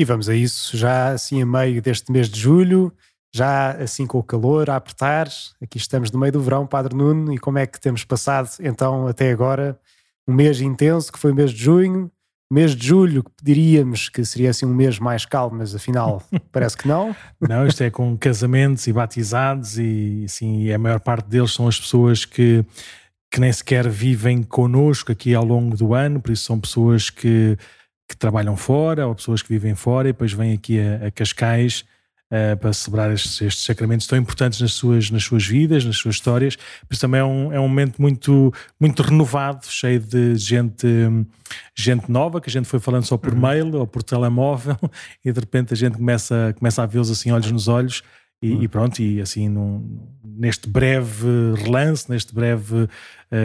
[0.00, 2.90] E vamos a isso, já assim a meio deste mês de julho,
[3.34, 5.28] já assim com o calor a apertar,
[5.60, 9.06] aqui estamos no meio do verão, Padre Nuno, e como é que temos passado então
[9.06, 9.78] até agora?
[10.26, 12.10] Um mês intenso, que foi o mês de junho,
[12.50, 16.78] mês de julho, que diríamos que seria assim um mês mais calmo, mas afinal parece
[16.78, 17.14] que não.
[17.38, 21.78] Não, isto é com casamentos e batizados e assim, a maior parte deles são as
[21.78, 22.64] pessoas que,
[23.30, 27.58] que nem sequer vivem connosco aqui ao longo do ano, por isso são pessoas que,
[28.10, 31.84] que trabalham fora ou pessoas que vivem fora e depois vêm aqui a, a Cascais
[32.26, 36.16] uh, para celebrar estes, estes, sacramentos tão importantes nas suas, nas suas vidas, nas suas
[36.16, 36.56] histórias.
[36.56, 40.88] Por isso também é um, é um momento muito, muito renovado, cheio de gente,
[41.72, 43.40] gente nova, que a gente foi falando só por uhum.
[43.40, 44.76] mail ou por telemóvel,
[45.24, 48.02] e de repente a gente começa, começa a vê-los assim, olhos nos olhos.
[48.42, 48.62] E, uhum.
[48.62, 52.88] e, pronto, e assim num, neste breve relance, neste breve uh,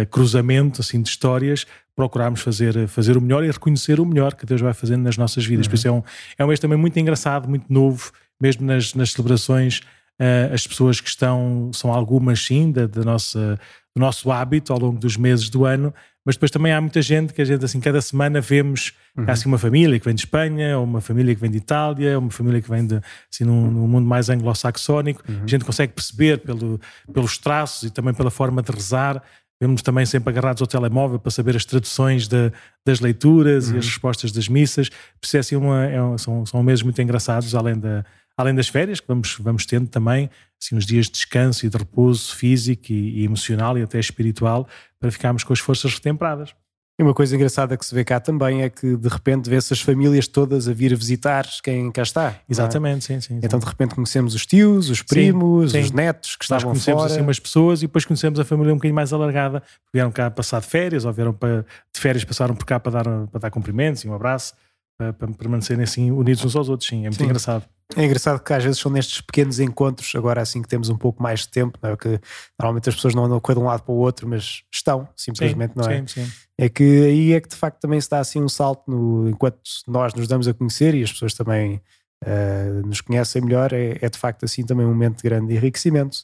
[0.09, 4.61] cruzamento assim de histórias, procurarmos fazer, fazer o melhor e reconhecer o melhor que Deus
[4.61, 5.65] vai fazendo nas nossas vidas.
[5.65, 5.69] Uhum.
[5.69, 6.03] Por isso é um,
[6.37, 9.79] é um mês também muito engraçado, muito novo, mesmo nas, nas celebrações,
[10.19, 13.59] uh, as pessoas que estão, são algumas sim, da, da nossa,
[13.95, 15.93] do nosso hábito ao longo dos meses do ano,
[16.25, 19.25] mas depois também há muita gente que a gente, assim, cada semana vemos uhum.
[19.27, 22.23] assim, uma família que vem de Espanha, ou uma família que vem de Itália, ou
[22.23, 22.99] uma família que vem de,
[23.31, 25.23] assim, num, num mundo mais anglo-saxónico.
[25.29, 25.43] Uhum.
[25.43, 26.81] A gente consegue perceber pelo,
[27.13, 29.21] pelos traços e também pela forma de rezar.
[29.61, 32.51] Vemos também sempre agarrados ao telemóvel para saber as traduções de,
[32.85, 33.75] das leituras uhum.
[33.75, 34.89] e as respostas das missas.
[34.89, 38.03] Por isso é assim uma, é, são, são meses muito engraçados, além da,
[38.37, 40.29] além das férias, que vamos, vamos tendo também
[40.61, 44.67] assim, uns dias de descanso e de repouso físico e, e emocional e até espiritual
[44.99, 46.53] para ficarmos com as forças retemperadas.
[46.97, 49.81] E uma coisa engraçada que se vê cá também é que de repente vê-se as
[49.81, 52.27] famílias todas a vir visitar quem cá está.
[52.29, 52.39] É?
[52.49, 53.19] Exatamente, é?
[53.19, 55.83] sim, sim, Então de repente conhecemos os tios, os primos, sim, sim.
[55.83, 57.11] os netos que Nós estavam conhecemos fora.
[57.13, 59.61] assim umas pessoas e depois conhecemos a família um bocadinho mais alargada,
[59.93, 63.27] vieram cá passar de férias ou vieram para, de férias passaram por cá para dar,
[63.27, 64.53] para dar cumprimentos e um abraço
[64.97, 67.25] para, para permanecerem assim unidos uns aos outros, sim, é muito sim.
[67.25, 67.65] engraçado.
[67.95, 71.21] É engraçado que às vezes são nestes pequenos encontros, agora assim que temos um pouco
[71.21, 71.95] mais de tempo, não é?
[71.95, 72.19] que
[72.59, 75.79] normalmente as pessoas não andam de um lado para o outro, mas estão, simplesmente, sim,
[75.79, 75.97] não é?
[75.99, 76.31] Sim, sim.
[76.57, 79.59] É que aí é que de facto também se dá assim um salto no, enquanto
[79.87, 81.79] nós nos damos a conhecer e as pessoas também
[82.23, 86.17] uh, nos conhecem melhor, é, é, de facto assim também um momento de grande enriquecimento.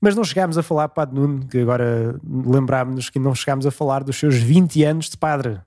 [0.00, 4.04] Mas não chegámos a falar, Padre Nuno, que agora lembrámos-nos que não chegámos a falar
[4.04, 5.60] dos seus 20 anos de padre.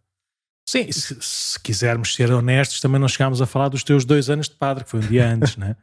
[0.71, 4.47] Sim, se, se, quisermos ser honestos, também não chegámos a falar dos teus dois anos
[4.47, 5.75] de padre, que foi um dia antes, né?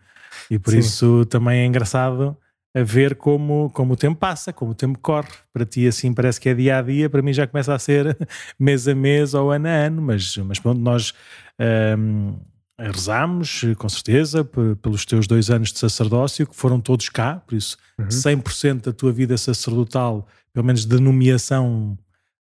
[0.50, 0.78] E por Sim.
[0.78, 2.34] isso também é engraçado
[2.74, 5.28] a ver como, como o tempo passa, como o tempo corre.
[5.52, 8.16] Para ti, assim, parece que é dia a dia, para mim já começa a ser
[8.58, 11.12] mês a mês ou ano a ano, mas, mas pronto, nós
[11.98, 12.38] um,
[12.78, 17.76] rezamos, com certeza, pelos teus dois anos de sacerdócio, que foram todos cá, por isso
[17.98, 18.08] uhum.
[18.08, 21.98] 100% da tua vida sacerdotal, pelo menos de nomeação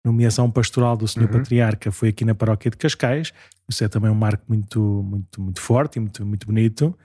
[0.03, 1.39] nomeação pastoral do Senhor uhum.
[1.39, 3.33] Patriarca foi aqui na paróquia de Cascais.
[3.69, 6.97] Isso é também um marco muito, muito, muito forte e muito, muito bonito.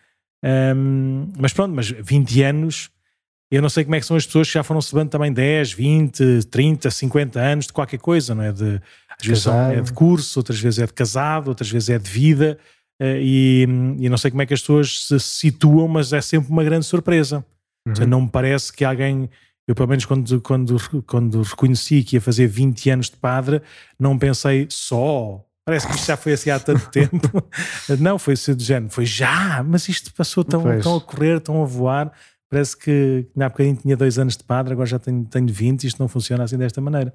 [0.45, 2.91] Um, mas pronto, mas 20 anos,
[3.51, 5.73] eu não sei como é que são as pessoas que já foram celebrando também 10,
[5.73, 8.53] 20, 30, 50 anos de qualquer coisa, não é?
[8.53, 8.81] De,
[9.21, 12.59] às vezes é de curso, outras vezes é de casado, outras vezes é de vida.
[13.01, 13.67] Uh, e,
[14.01, 16.85] e não sei como é que as pessoas se situam, mas é sempre uma grande
[16.85, 17.45] surpresa.
[17.87, 17.95] Uhum.
[17.95, 19.31] Seja, não me parece que alguém
[19.69, 23.61] eu, pelo menos, quando, quando, quando reconheci que ia fazer 20 anos de padre,
[23.99, 25.45] não pensei só.
[25.63, 27.45] Parece que isto já foi assim há tanto tempo.
[28.01, 28.91] Não, foi assim do género.
[28.91, 32.11] Foi já, mas isto passou tão, tão a correr, tão a voar.
[32.49, 36.01] Parece que na bocadinho tinha dois anos de padre, agora já tenho, tenho 20 isto
[36.01, 37.13] não funciona assim desta maneira.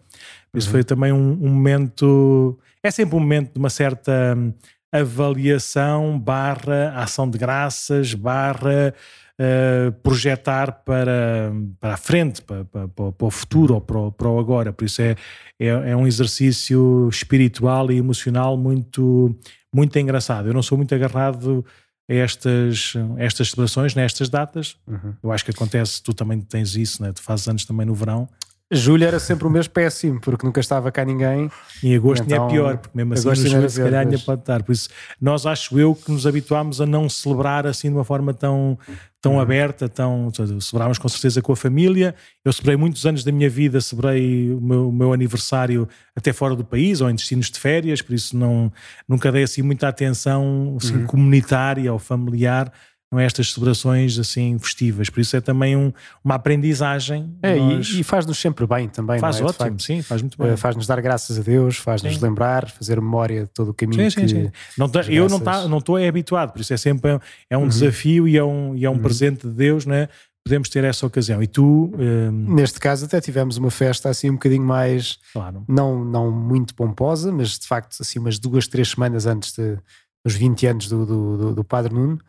[0.54, 0.74] Isso uhum.
[0.74, 2.60] foi também um, um, momento.
[2.84, 4.54] É sempre um momento de uma certa hum,
[4.92, 8.94] avaliação, barra ação de graças, barra
[9.40, 14.30] uh, projetar para, para a frente, para, para, para o futuro ou para o, para
[14.30, 14.74] o, agora.
[14.74, 15.16] Por isso é,
[15.60, 19.36] é, é, um exercício espiritual e emocional muito,
[19.74, 20.48] muito engraçado.
[20.48, 21.66] Eu não sou muito agarrado
[22.10, 24.78] a estas, a estas celebrações, nestas datas.
[24.88, 25.14] Uhum.
[25.24, 27.12] Eu acho que acontece, tu também tens isso, né?
[27.12, 28.28] tu fazes anos também no verão.
[28.72, 31.50] Julho era sempre o mês péssimo, porque nunca estava cá ninguém.
[31.84, 34.64] Em agosto então, é pior, porque mesmo assim no julho se calhar ainda pode estar.
[34.64, 34.90] Por isso,
[35.22, 38.78] nós acho eu que nos habituámos a não celebrar assim de uma forma tão,
[39.22, 39.40] tão uhum.
[39.40, 40.32] aberta, tão.
[40.60, 42.16] Celebrámos com certeza com a família.
[42.44, 46.56] Eu celebrei muitos anos da minha vida, celebrei o meu, o meu aniversário até fora
[46.56, 48.72] do país ou em destinos de férias, por isso não,
[49.08, 51.06] nunca dei assim muita atenção assim, uhum.
[51.06, 52.72] comunitária ou familiar
[53.14, 55.08] não é estas celebrações assim festivas.
[55.10, 55.94] Por isso é também um,
[56.24, 57.32] uma aprendizagem.
[57.44, 57.88] É, nós...
[57.90, 59.20] e, e faz-nos sempre bem também.
[59.20, 59.44] Faz é?
[59.44, 60.50] ótimo, sim, faz muito bem.
[60.50, 64.22] Eh, faz-nos dar graças a Deus, faz-nos lembrar, fazer memória de todo o caminho sim,
[64.22, 64.28] que.
[64.28, 64.52] Sim, sim.
[64.76, 67.20] Não tá, eu não tá, não estou é habituado, por isso é sempre
[67.50, 67.68] é um uhum.
[67.68, 69.00] desafio e é um, e é um uhum.
[69.00, 70.10] presente de Deus, né?
[70.44, 71.42] podemos ter essa ocasião.
[71.42, 71.94] E tu.
[71.96, 72.02] Um...
[72.02, 75.20] Ehm, Neste caso, até tivemos uma festa assim um bocadinho mais.
[75.32, 75.64] Claro.
[75.70, 79.78] Não, não muito pomposa, mas de facto, assim, umas duas, três semanas antes de,
[80.26, 82.20] os 20 anos do, do, do, do Padre Nuno,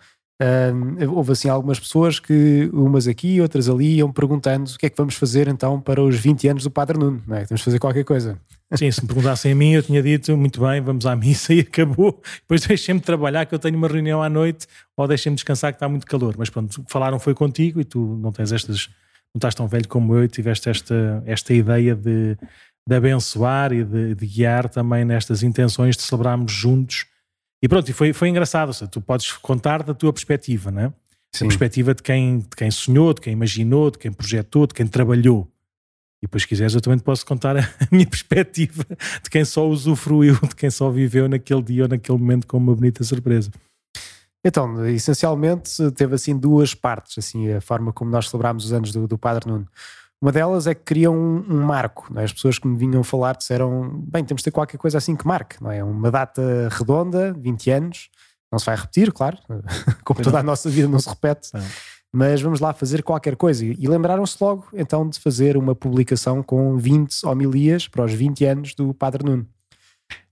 [1.10, 4.96] Houve assim algumas pessoas que, umas aqui, outras ali, iam perguntando o que é que
[4.96, 7.44] vamos fazer então para os 20 anos do Padre Nuno, não é?
[7.44, 8.38] Temos de fazer qualquer coisa.
[8.74, 11.60] Sim, se me perguntassem a mim, eu tinha dito muito bem, vamos à missa e
[11.60, 12.20] acabou.
[12.40, 14.66] Depois deixem-me trabalhar, que eu tenho uma reunião à noite,
[14.96, 16.34] ou deixem-me descansar, que está muito calor.
[16.36, 18.88] Mas pronto, falaram foi contigo e tu não tens estas,
[19.32, 22.36] não estás tão velho como eu e tiveste esta, esta ideia de,
[22.88, 27.06] de abençoar e de, de guiar também nestas intenções de celebrarmos juntos
[27.64, 28.74] e pronto, e foi, foi engraçado.
[28.74, 30.92] Seja, tu podes contar da tua perspectiva, não é?
[31.34, 31.46] Sim.
[31.46, 34.86] A perspectiva de quem, de quem sonhou, de quem imaginou, de quem projetou, de quem
[34.86, 35.50] trabalhou.
[36.22, 38.84] E depois, se quiseres, eu também te posso contar a minha perspectiva
[39.22, 42.74] de quem só usufruiu, de quem só viveu naquele dia ou naquele momento com uma
[42.74, 43.50] bonita surpresa.
[44.44, 49.08] Então, essencialmente, teve assim duas partes, assim, a forma como nós celebrámos os anos do,
[49.08, 49.66] do Padre Nuno.
[50.24, 52.10] Uma delas é que queriam um, um marco.
[52.16, 52.24] É?
[52.24, 55.26] As pessoas que me vinham falar disseram: bem, temos de ter qualquer coisa assim que
[55.26, 55.62] marque.
[55.62, 55.84] Não é?
[55.84, 58.08] Uma data redonda, 20 anos,
[58.50, 59.36] não se vai repetir, claro,
[60.02, 61.50] como toda a nossa vida não se repete.
[61.52, 61.60] Não.
[62.10, 63.66] Mas vamos lá fazer qualquer coisa.
[63.66, 68.74] E lembraram-se logo então de fazer uma publicação com 20 homilias para os 20 anos
[68.74, 69.46] do Padre Nuno.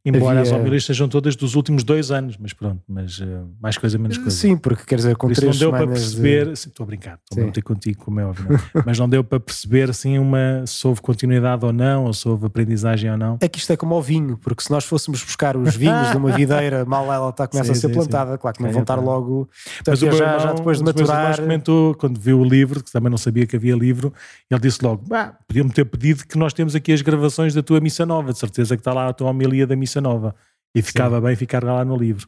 [0.05, 0.53] Embora havia...
[0.53, 4.19] as homilias sejam todas dos últimos dois anos, mas pronto, mas uh, mais coisa, menos
[4.19, 4.33] coisa.
[4.33, 6.53] Sim, porque quer dizer, com Por três não deu para perceber, de...
[6.55, 8.83] estou a brincar, estou a meter contigo, como é óbvio, não?
[8.85, 12.47] mas não deu para perceber assim uma, se houve continuidade ou não, ou se houve
[12.47, 13.39] aprendizagem ou não.
[13.41, 16.17] É que isto é como o vinho, porque se nós fôssemos buscar os vinhos de
[16.17, 18.83] uma videira, mal ela está, começa sim, a ser sim, plantada, claro que não vão
[18.83, 19.49] estar logo.
[19.87, 21.41] Mas já, já depois de maturar.
[21.41, 24.13] comentou, quando viu o livro, que também não sabia que havia livro,
[24.51, 27.79] ele disse logo: ah, podiam-me ter pedido que nós temos aqui as gravações da tua
[27.79, 30.35] missa nova, de certeza que está lá a tua homilia da missa nova.
[30.75, 31.23] E ficava Sim.
[31.27, 32.27] bem ficar lá no livro.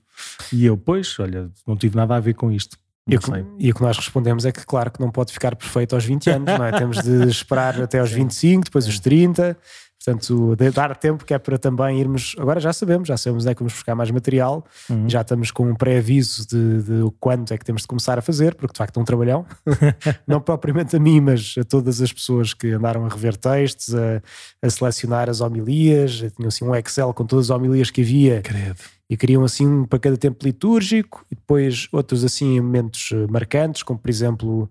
[0.53, 2.77] E eu, pois, olha, não tive nada a ver com isto.
[3.09, 5.55] E o, que, e o, que, nós respondemos é que, claro, que não pode ficar
[5.57, 6.73] perfeito aos 20 anos, não é?
[6.79, 9.57] Temos de esperar até aos 25, depois os 30,
[10.05, 12.37] Portanto, dar tempo que é para também irmos.
[12.39, 15.09] Agora já sabemos, já sabemos onde é que vamos buscar mais material, uhum.
[15.09, 18.55] já estamos com um pré-aviso de, de quanto é que temos de começar a fazer,
[18.55, 19.47] porque de facto é um trabalhão.
[20.29, 24.23] Não propriamente a mim, mas a todas as pessoas que andaram a rever textos, a,
[24.61, 26.17] a selecionar as homilias.
[26.37, 28.43] Tinham assim um Excel com todas as homilias que havia.
[28.43, 28.77] Credo.
[29.09, 33.99] E queriam assim um para cada tempo litúrgico, e depois outros assim momentos marcantes, como
[33.99, 34.71] por exemplo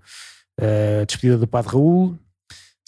[0.59, 2.17] a despedida do Padre Raul,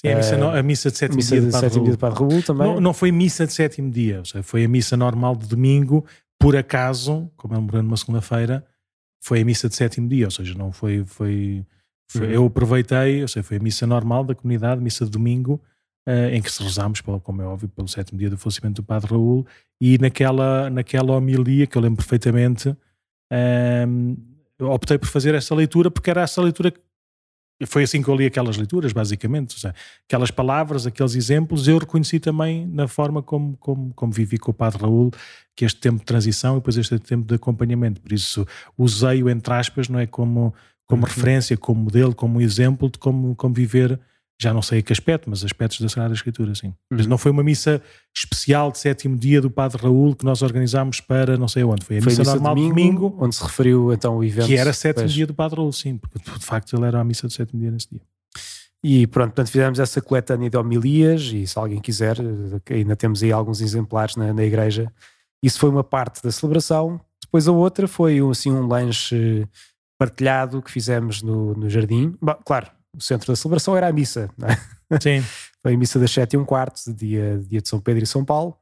[0.07, 1.98] é a missa, no, a missa de sétimo missa dia de, de sétimo dia de
[1.98, 2.68] Padre Raul também.
[2.68, 6.06] Não, não, foi missa de sétimo dia, ou seja, foi a missa normal de domingo,
[6.40, 8.66] por acaso, como ele morreu numa segunda-feira,
[9.22, 11.04] foi a missa de sétimo dia, ou seja, não foi.
[11.06, 11.66] foi,
[12.07, 12.34] foi uhum.
[12.34, 15.60] Eu aproveitei, ou seja, foi a missa normal da comunidade, missa de domingo,
[16.07, 19.12] uh, em que se rezámos, como é óbvio, pelo sétimo dia do falecimento do Padre
[19.12, 19.46] Raul,
[19.81, 22.75] e naquela, naquela homilia, que eu lembro perfeitamente, uh,
[24.60, 26.80] optei por fazer essa leitura porque era essa leitura que
[27.66, 29.54] foi assim que eu li aquelas leituras, basicamente.
[29.54, 29.74] Seja,
[30.06, 34.54] aquelas palavras, aqueles exemplos, eu reconheci também na forma como, como, como vivi com o
[34.54, 35.12] Padre Raul,
[35.56, 38.02] que este tempo de transição e depois este tempo de acompanhamento.
[38.02, 38.46] Por isso,
[38.78, 40.06] usei-o, entre aspas, não é?
[40.06, 40.54] como,
[40.86, 41.07] como uhum.
[41.07, 44.00] referência, como modelo, como exemplo de como, como viver
[44.42, 46.68] já não sei a que aspecto, mas aspectos da Sagrada Escritura, sim.
[46.68, 46.73] Uhum.
[46.92, 47.81] Mas não foi uma missa
[48.15, 51.85] especial de sétimo dia do Padre Raul que nós organizámos para não sei onde.
[51.85, 54.47] Foi a, foi missa, a missa normal domingo, domingo, onde se referiu então o evento.
[54.47, 57.27] Que era sétimo dia do Padre Raul, sim, porque de facto ele era a missa
[57.27, 58.01] do sétimo dia nesse dia.
[58.83, 62.18] E pronto, portanto fizemos essa coletânea de homilias e se alguém quiser,
[62.69, 64.92] ainda temos aí alguns exemplares na, na igreja.
[65.42, 66.99] Isso foi uma parte da celebração.
[67.23, 69.47] Depois a outra foi assim um lanche
[69.97, 72.15] partilhado que fizemos no, no jardim.
[72.21, 74.30] Bom, claro, o centro da celebração era a missa.
[74.90, 74.97] É?
[74.99, 75.25] Sim.
[75.61, 78.23] Foi a missa das 7 e um quarto, dia, dia de São Pedro e São
[78.23, 78.56] Paulo,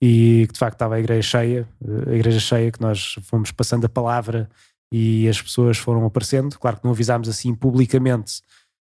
[0.00, 1.68] e que de facto estava a igreja cheia,
[2.06, 4.48] a igreja cheia, que nós fomos passando a palavra
[4.92, 6.58] e as pessoas foram aparecendo.
[6.58, 8.42] Claro que não avisámos assim publicamente,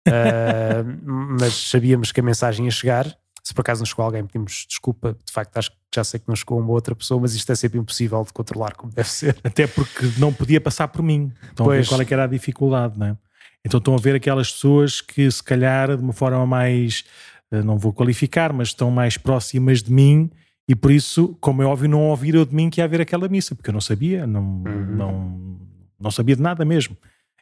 [0.08, 3.14] uh, mas sabíamos que a mensagem ia chegar.
[3.42, 5.14] Se por acaso não chegou alguém, pedimos desculpa.
[5.22, 7.54] De facto, acho que já sei que não chegou uma outra pessoa, mas isto é
[7.54, 9.36] sempre impossível de controlar como deve ser.
[9.44, 11.30] Até porque não podia passar por mim.
[11.52, 13.16] Então, pois, qual é que era a dificuldade, não é?
[13.64, 17.04] Então estão a ver aquelas pessoas que se calhar de uma forma mais,
[17.50, 20.30] eh, não vou qualificar, mas estão mais próximas de mim
[20.68, 23.54] e por isso, como é óbvio, não ouviram de mim que ia haver aquela missa,
[23.54, 24.96] porque eu não sabia, não, uhum.
[24.96, 25.60] não,
[26.00, 26.96] não sabia de nada mesmo.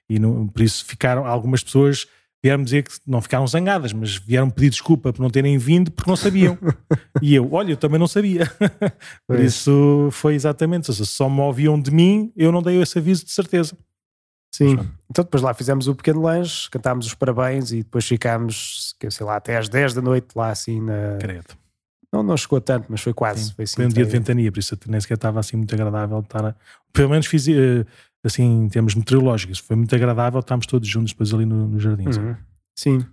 [0.09, 2.07] E não, por isso ficaram, algumas pessoas
[2.43, 6.11] vieram dizer que não ficaram zangadas, mas vieram pedir desculpa por não terem vindo porque
[6.11, 6.59] não sabiam.
[7.23, 8.51] e eu, olha, eu também não sabia.
[9.27, 13.25] por isso foi exatamente, seja, só me ouviam de mim, eu não dei esse aviso
[13.25, 13.77] de certeza.
[14.55, 14.79] Sim,
[15.11, 19.37] então depois lá fizemos o pequeno lanche, cantámos os parabéns e depois ficámos, sei lá,
[19.37, 21.17] até às 10 da noite lá assim na.
[21.19, 21.55] Credo.
[22.13, 23.55] Não, não chegou tanto, mas foi quase.
[23.55, 26.21] Foi, assim, foi um dia de ventania, por isso nem sequer estava assim muito agradável
[26.21, 26.45] estar.
[26.45, 26.55] A...
[26.93, 27.87] Pelo menos fiz eh,
[28.23, 32.07] assim, em termos meteorológicos, foi muito agradável, estávamos todos juntos depois ali no, no jardim.
[32.09, 32.37] Uhum.
[32.79, 33.07] Sim.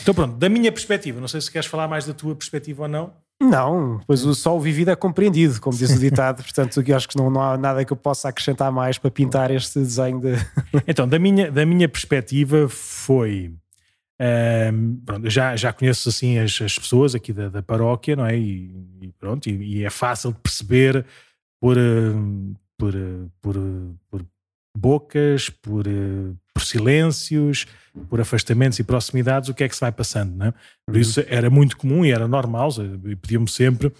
[0.00, 2.88] Então pronto, da minha perspectiva, não sei se queres falar mais da tua perspectiva ou
[2.88, 3.12] não.
[3.40, 7.16] Não, pois o sol vivido é compreendido, como diz o ditado, portanto eu acho que
[7.18, 10.32] não, não há nada que eu possa acrescentar mais para pintar este desenho de...
[10.88, 13.52] Então, da minha, da minha perspectiva foi...
[14.18, 18.38] Um, pronto, já, já conheço assim as, as pessoas aqui da, da paróquia, não é?
[18.38, 21.04] E, e pronto, e, e, é fácil de perceber
[21.60, 21.76] por,
[22.78, 22.94] por,
[23.42, 23.54] por,
[24.10, 24.26] por
[24.76, 25.84] bocas, por,
[26.54, 27.66] por silêncios,
[28.08, 30.54] por afastamentos e proximidades, o que é que se vai passando, não é?
[30.84, 31.00] Por uhum.
[31.00, 32.70] isso era muito comum e era normal,
[33.20, 33.92] pediam-me sempre,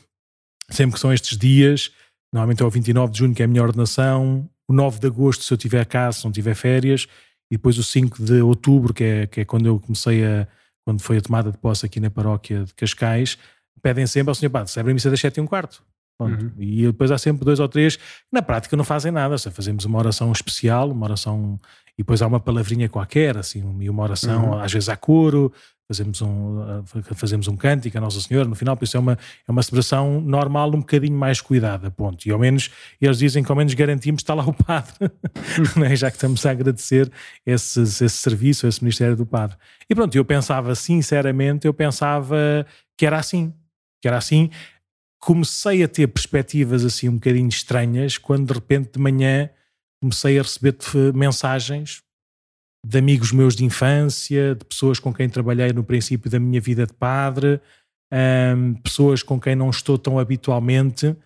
[0.70, 1.90] sempre que são estes dias,
[2.32, 5.44] normalmente é o 29 de junho que é a minha ordenação, o 9 de agosto
[5.44, 7.06] se eu tiver cá, se não tiver férias,
[7.50, 10.46] e depois o 5 de outubro, que é, que é quando eu comecei a,
[10.84, 13.38] quando foi a tomada de posse aqui na paróquia de Cascais,
[13.82, 15.82] pedem sempre ao Senhor Padre, celebra a missa das 7 e um quarto.
[16.20, 16.52] Uhum.
[16.58, 19.84] E depois há sempre dois ou três que na prática não fazem nada, seja, fazemos
[19.84, 21.60] uma oração especial, uma oração
[21.98, 24.60] e depois há uma palavrinha qualquer, assim, e uma oração, uhum.
[24.60, 25.52] às vezes há coro,
[25.88, 26.82] fazemos um,
[27.14, 30.20] fazemos um cântico a Nossa Senhora no final, por isso é uma, é uma celebração
[30.20, 32.26] normal, um bocadinho mais cuidada, ponto.
[32.26, 32.70] E ao menos
[33.00, 35.10] eles dizem que ao menos garantimos que está lá o padre,
[35.90, 35.96] é?
[35.96, 37.10] já que estamos a agradecer
[37.44, 39.56] esse, esse serviço, esse ministério do padre.
[39.88, 43.54] E pronto, eu pensava, sinceramente, eu pensava que era assim,
[44.00, 44.50] que era assim.
[45.26, 49.50] Comecei a ter perspectivas assim um bocadinho estranhas quando de repente de manhã
[50.00, 50.76] comecei a receber
[51.12, 52.00] mensagens
[52.86, 56.86] de amigos meus de infância, de pessoas com quem trabalhei no princípio da minha vida
[56.86, 57.60] de padre,
[58.56, 61.16] um, pessoas com quem não estou tão habitualmente,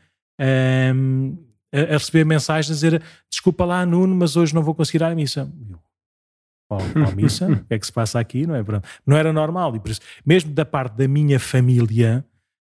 [0.95, 1.37] um,
[1.71, 5.15] a, receber mensagens a dizer: Desculpa lá, Nuno, mas hoje não vou conseguir ir à
[5.15, 5.53] missa.
[6.67, 6.81] Qual,
[7.15, 7.53] missa?
[7.53, 8.47] o que é que se passa aqui?
[8.47, 8.65] Não, é?
[9.05, 9.77] não era normal.
[9.77, 12.25] E por isso, mesmo da parte da minha família,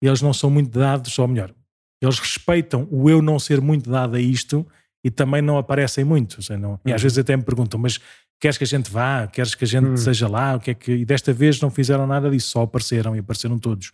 [0.06, 1.54] eles não são muito dados, ou melhor,
[2.01, 4.66] eles respeitam o eu não ser muito dado a isto
[5.04, 6.42] e também não aparecem muito.
[6.42, 7.04] Seja, não, e às uhum.
[7.04, 8.00] vezes até me perguntam, mas
[8.39, 9.27] queres que a gente vá?
[9.27, 9.98] Queres que a gente uhum.
[9.98, 10.56] seja lá?
[10.56, 10.92] O que é que...
[10.92, 13.92] E desta vez não fizeram nada disso, só apareceram e apareceram todos.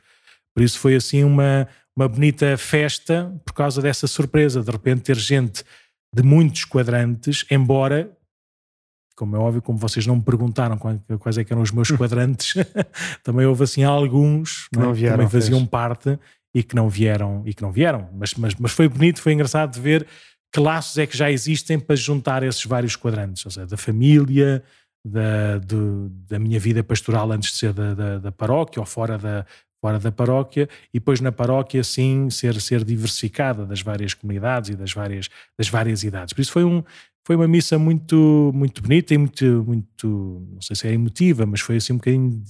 [0.54, 5.18] Por isso foi assim uma, uma bonita festa por causa dessa surpresa, de repente ter
[5.18, 5.64] gente
[6.14, 8.12] de muitos quadrantes, embora,
[9.16, 12.56] como é óbvio, como vocês não me perguntaram quais é eram os meus quadrantes,
[13.24, 14.94] também houve assim alguns que não é?
[14.94, 15.70] vieram, também faziam fez.
[15.70, 16.20] parte
[16.54, 18.10] e que não vieram e que não vieram.
[18.14, 20.08] Mas, mas, mas foi bonito, foi engraçado de ver
[20.52, 24.64] que laços é que já existem para juntar esses vários quadrantes, ou seja, da família,
[25.06, 29.18] da, do, da minha vida pastoral antes de ser da, da, da, paróquia ou fora
[29.18, 29.46] da,
[29.82, 34.76] fora da paróquia, e depois na paróquia sim ser, ser diversificada das várias comunidades e
[34.76, 35.28] das várias,
[35.58, 36.34] das várias idades.
[36.34, 36.84] Por isso foi, um,
[37.26, 41.62] foi uma missa muito, muito bonita e muito, muito, não sei se é emotiva, mas
[41.62, 42.44] foi assim um bocadinho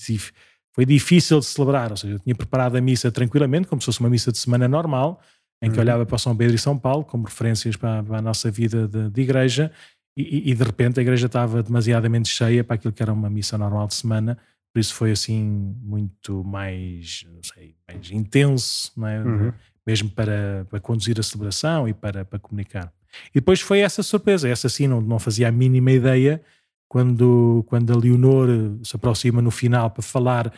[0.73, 3.99] foi difícil de celebrar, ou seja, eu tinha preparado a missa tranquilamente, como se fosse
[3.99, 5.21] uma missa de semana normal,
[5.61, 5.81] em que uhum.
[5.81, 9.09] olhava para São Pedro e São Paulo como referências para, para a nossa vida de,
[9.09, 9.71] de igreja
[10.17, 13.57] e, e, de repente a igreja estava demasiadamente cheia para aquilo que era uma missa
[13.57, 14.37] normal de semana,
[14.71, 19.23] por isso foi assim muito mais, não sei, mais intenso, não é?
[19.23, 19.53] Uhum.
[19.85, 22.91] mesmo para, para conduzir a celebração e para, para comunicar.
[23.29, 26.41] E depois foi essa surpresa, essa sim não, não fazia a mínima ideia
[26.87, 28.47] quando, quando a Leonor
[28.83, 30.53] se aproxima no final para falar,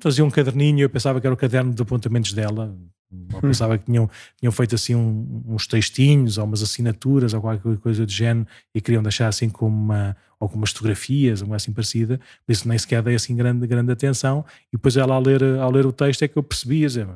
[0.00, 2.72] fazia um caderninho, eu pensava que era o caderno de apontamentos dela,
[3.12, 3.26] hum.
[3.40, 4.08] pensava que tinham,
[4.38, 8.80] tinham feito assim um, uns textinhos ou umas assinaturas ou qualquer coisa do género e
[8.80, 12.78] queriam deixar assim como uma, ou com umas fotografias, uma assim parecida, por isso nem
[12.78, 14.44] sequer dei assim grande, grande atenção.
[14.68, 17.08] E depois ela ao ler, ao ler o texto é que eu percebi, dizer,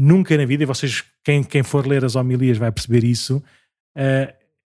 [0.00, 3.36] nunca na vida, e vocês, quem, quem for ler as homilias vai perceber isso,
[3.96, 4.32] uh,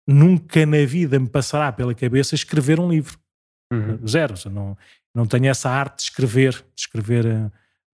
[0.07, 3.19] nunca na vida me passará pela cabeça escrever um livro.
[3.73, 4.07] Uhum.
[4.07, 4.35] Zero.
[4.50, 4.76] Não,
[5.14, 7.25] não tenho essa arte de escrever, de escrever.
[7.25, 7.50] Uh,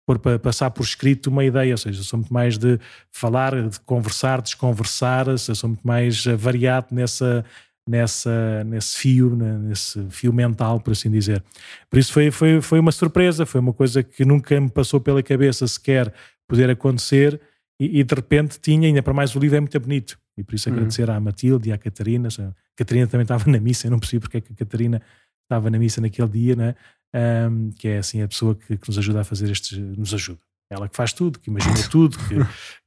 [0.06, 2.80] por, para passar por escrito uma ideia, ou seja, sou muito mais de
[3.12, 7.44] falar, de conversar, desconversar, sou muito mais eh, variado nessa,
[7.88, 11.44] nessa, nesse fio, nesse fio mental, por assim dizer.
[11.88, 15.22] Por isso foi, foi, foi uma surpresa, foi uma coisa que nunca me passou pela
[15.22, 16.12] cabeça sequer
[16.50, 17.40] poder acontecer
[17.78, 20.19] e, e de repente tinha, ainda para mais o livro é muito bonito.
[20.37, 20.76] E por isso uhum.
[20.76, 22.28] agradecer à Matilde e à Catarina.
[22.28, 25.00] A Catarina também estava na missa, eu não percebi porque é que a Catarina
[25.45, 26.75] estava na missa naquele dia, né?
[27.14, 30.38] um, que é assim a pessoa que, que, nos ajuda a fazer estes, nos ajuda.
[30.71, 32.37] Ela que faz tudo, que imagina tudo, que,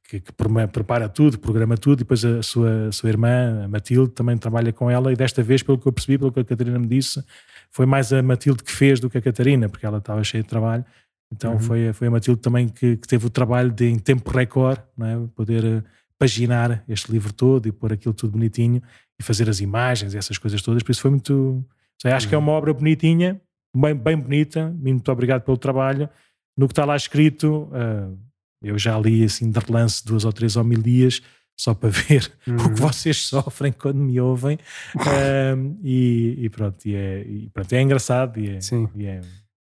[0.08, 4.12] que, que, prepara tudo, programa tudo, e depois a sua, a sua irmã, a Matilde,
[4.12, 6.78] também trabalha com ela, e desta vez, pelo que eu percebi, pelo que a Catarina
[6.78, 7.22] me disse,
[7.70, 10.48] foi mais a Matilde que fez do que a Catarina, porque ela estava cheia de
[10.48, 10.84] trabalho.
[11.34, 11.58] Então uhum.
[11.58, 15.06] foi, foi a Matilde também que, que, teve o trabalho de, em tempo recorde, não
[15.06, 15.28] é?
[15.34, 15.84] poder uh,
[16.16, 18.80] paginar este livro todo e pôr aquilo tudo bonitinho
[19.18, 20.82] e fazer as imagens e essas coisas todas.
[20.82, 21.64] Por isso foi muito.
[22.00, 22.28] Sei, acho uhum.
[22.28, 22.44] que é uhum.
[22.44, 23.40] uma obra bonitinha,
[23.76, 24.72] bem, bem bonita.
[24.78, 26.08] Muito obrigado pelo trabalho.
[26.56, 28.16] No que está lá escrito, uh,
[28.62, 31.20] eu já li assim de relance duas ou três homilias
[31.58, 32.54] só para ver uhum.
[32.54, 32.74] o que uhum.
[32.74, 34.56] vocês sofrem quando me ouvem.
[34.94, 38.88] uh, e, e, pronto, e é, e pronto, é engraçado e é, Sim.
[38.94, 39.20] E é,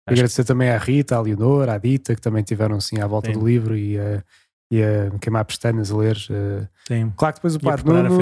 [0.07, 3.39] Agradecer também à Rita, à Leonor, à Dita, que também tiveram assim à volta Sim.
[3.39, 4.23] do livro e a,
[4.71, 6.17] e a queimar pestanas a ler.
[6.29, 6.67] Eh.
[6.87, 7.13] Sim.
[7.15, 8.17] Claro que depois o Padre Nuno,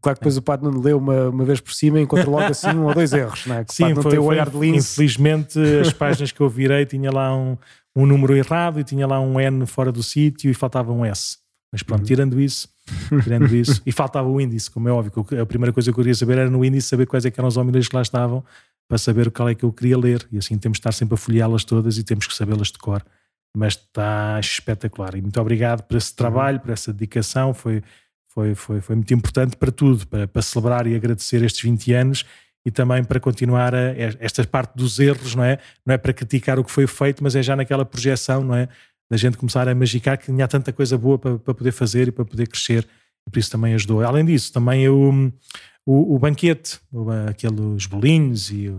[0.00, 2.44] claro que depois o Padre Nuno leu uma, uma vez por cima e encontra logo
[2.44, 3.64] assim um ou dois erros, não é?
[3.64, 4.92] Que Sim, foi, o olhar de lince.
[4.92, 7.56] Infelizmente as páginas que eu virei tinha lá um,
[7.94, 11.38] um número errado e tinha lá um N fora do sítio e faltava um S.
[11.72, 12.06] Mas pronto, uhum.
[12.06, 12.68] tirando isso,
[13.22, 16.14] tirando isso, e faltava o índice, como é óbvio, a primeira coisa que eu queria
[16.14, 18.44] saber era no índice saber quais é eram os homens que lá estavam
[18.90, 20.26] para saber qual é que eu queria ler.
[20.32, 23.04] E assim temos de estar sempre a folheá-las todas e temos que sabê-las de cor.
[23.56, 25.14] Mas está espetacular.
[25.14, 27.54] E muito obrigado por esse trabalho, por essa dedicação.
[27.54, 27.84] Foi,
[28.26, 32.24] foi, foi, foi muito importante para tudo, para, para celebrar e agradecer estes 20 anos
[32.66, 35.58] e também para continuar a, esta parte dos erros, não é?
[35.86, 38.68] Não é para criticar o que foi feito, mas é já naquela projeção, não é?
[39.08, 42.10] Da gente começar a magicar que tinha tanta coisa boa para, para poder fazer e
[42.10, 42.88] para poder crescer,
[43.30, 44.02] por isso também ajudou.
[44.02, 45.32] Além disso, também eu
[45.86, 46.78] o, o banquete,
[47.28, 48.72] aqueles bolinhos e,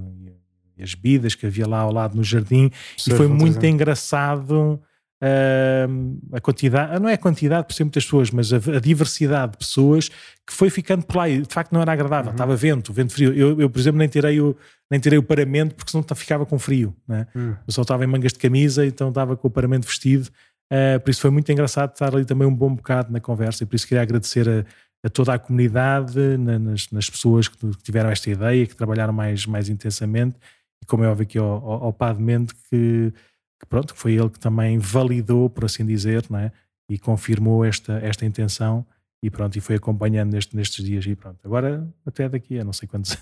[0.78, 2.72] e, as bebidas que havia lá ao lado no jardim,
[3.08, 4.82] e foi muito engraçado
[5.22, 9.54] uh, a quantidade, não é a quantidade por ser muitas pessoas, mas a, a, diversidade
[9.54, 12.36] de pessoas que foi ficando por lá e de facto não era agradável, uhum.
[12.36, 13.34] estava vento, vento frio.
[13.34, 14.56] Eu, eu, por exemplo, nem tirei o,
[14.90, 17.28] nem tirei o paramento porque senão ficava com frio, né?
[17.36, 17.56] Uhum.
[17.68, 20.30] eu só estava em mangas de camisa, então estava com o paramento vestido.
[20.72, 23.66] Uh, por isso foi muito engraçado estar ali também um bom bocado na conversa e
[23.68, 24.66] por isso queria agradecer a,
[25.04, 29.68] a toda a comunidade, nas, nas, pessoas que tiveram esta ideia, que trabalharam mais, mais
[29.68, 30.38] intensamente,
[30.82, 33.14] e como é óbvio aqui ao, ao, ao que,
[33.60, 36.52] que, pronto, foi ele que também validou, por assim dizer, não é?
[36.92, 38.86] e confirmou esta, esta intenção,
[39.24, 41.40] e pronto, e foi acompanhando neste, nestes dias, e pronto.
[41.46, 43.18] Agora, até daqui a não sei quantos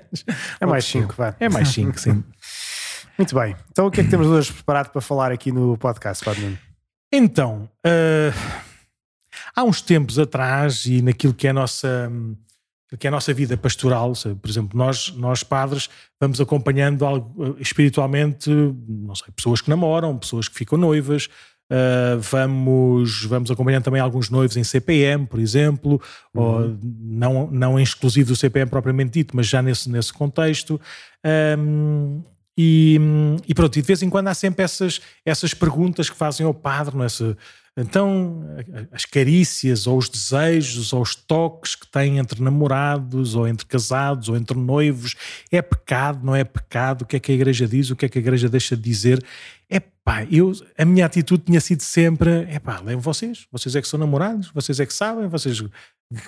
[0.60, 1.34] É mais cinco, vai.
[1.40, 2.22] É mais cinco, sim.
[3.16, 3.56] Muito bem.
[3.70, 6.58] Então, o que é que temos hoje preparado para falar aqui no podcast, Nuno?
[7.10, 8.66] Então, uh,
[9.56, 12.12] há uns tempos atrás e naquilo que é a nossa
[12.98, 15.90] que é a nossa vida pastoral, por exemplo, nós, nós padres
[16.20, 21.28] vamos acompanhando algo, espiritualmente, não sei, pessoas que namoram, pessoas que ficam noivas,
[21.70, 26.00] uh, vamos, vamos acompanhando também alguns noivos em CPM, por exemplo,
[26.32, 26.42] uhum.
[26.42, 30.80] ou não, não em exclusivo do CPM propriamente dito, mas já nesse, nesse contexto.
[31.58, 32.22] Um,
[32.56, 32.98] e,
[33.46, 36.54] e, pronto, e de vez em quando há sempre essas, essas perguntas que fazem ao
[36.54, 37.08] padre, não é?
[37.08, 37.36] Se,
[37.78, 38.42] então,
[38.90, 44.30] as carícias, ou os desejos, ou os toques que têm entre namorados, ou entre casados,
[44.30, 45.14] ou entre noivos,
[45.52, 47.02] é pecado, não é pecado?
[47.02, 47.90] O que é que a igreja diz?
[47.90, 49.22] O que é que a igreja deixa de dizer?
[49.68, 53.82] É pá, eu, a minha atitude tinha sido sempre: é pá, levam vocês, vocês é
[53.82, 55.62] que são namorados, vocês é que sabem, vocês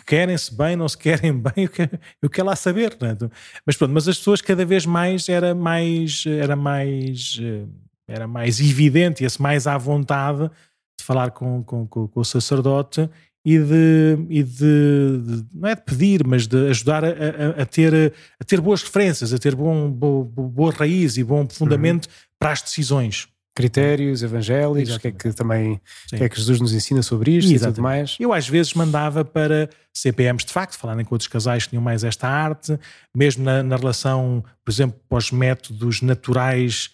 [0.05, 2.95] querem-se bem, não se querem bem, eu quero, eu quero lá saber.
[3.01, 3.17] Né?
[3.65, 7.65] Mas pronto, mas as pessoas cada vez mais era mais, era mais, eh,
[8.07, 10.51] era mais evidente, ia-se mais à vontade
[10.99, 13.09] de falar com, com, com, com o sacerdote
[13.45, 17.67] e de, e de, de, não é de pedir, mas de ajudar a, a, a,
[17.67, 22.13] ter, a ter boas referências, a ter bom, bo, boa raiz e bom fundamento uhum.
[22.39, 23.29] para as decisões.
[23.55, 27.51] Critérios evangélicos, o que é que também que é que Jesus nos ensina sobre isto
[27.51, 27.73] Exatamente.
[27.73, 28.17] e tudo mais.
[28.21, 32.05] Eu às vezes mandava para CPMs de facto, falarem com outros casais que tinham mais
[32.05, 32.79] esta arte,
[33.17, 36.91] mesmo na, na relação, por exemplo, para os métodos naturais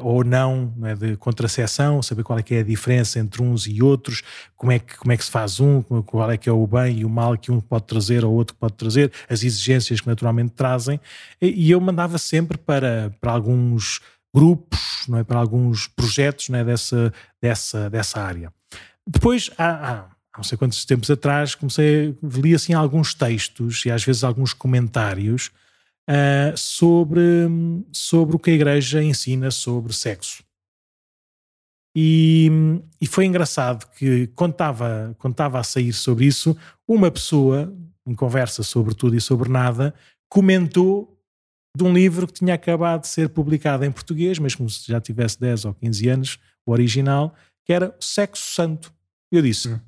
[0.00, 3.66] ou não, não é, de contracepção, saber qual é que é a diferença entre uns
[3.66, 4.22] e outros,
[4.56, 7.00] como é que, como é que se faz um, qual é que é o bem
[7.00, 10.52] e o mal que um pode trazer ou outro pode trazer, as exigências que naturalmente
[10.52, 10.98] trazem,
[11.40, 14.00] e, eu mandava sempre para, para alguns
[14.34, 18.50] grupos, não é, para alguns projetos não é, dessa, dessa, dessa área.
[19.06, 20.04] Depois, há, há,
[20.36, 25.50] não sei quantos tempos atrás, comecei ler assim alguns textos e às vezes alguns comentários
[26.08, 27.48] uh, sobre,
[27.92, 30.44] sobre o que a Igreja ensina sobre sexo.
[31.96, 32.50] E,
[33.00, 36.56] e foi engraçado que, quando estava, quando estava a sair sobre isso,
[36.88, 37.72] uma pessoa,
[38.06, 39.94] em conversa sobre tudo e sobre nada,
[40.28, 41.16] comentou
[41.76, 45.00] de um livro que tinha acabado de ser publicado em português, mas como se já
[45.00, 48.92] tivesse 10 ou 15 anos, o original, que era Sexo Santo.
[49.30, 49.80] Eu disse: hum.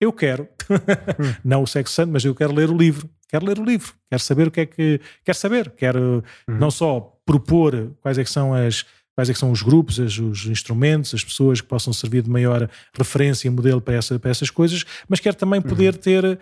[0.00, 1.34] Eu quero, hum.
[1.42, 4.22] não o Sexo Santo, mas eu quero ler o livro quero ler o livro, quero
[4.22, 6.58] saber o que é que quero saber, quero uhum.
[6.58, 8.84] não só propor quais é que são as
[9.14, 12.30] quais é que são os grupos, os, os instrumentos, as pessoas que possam servir de
[12.30, 15.68] maior referência e modelo para, essa, para essas coisas, mas quero também uhum.
[15.68, 16.00] poder uhum.
[16.00, 16.38] ter eh,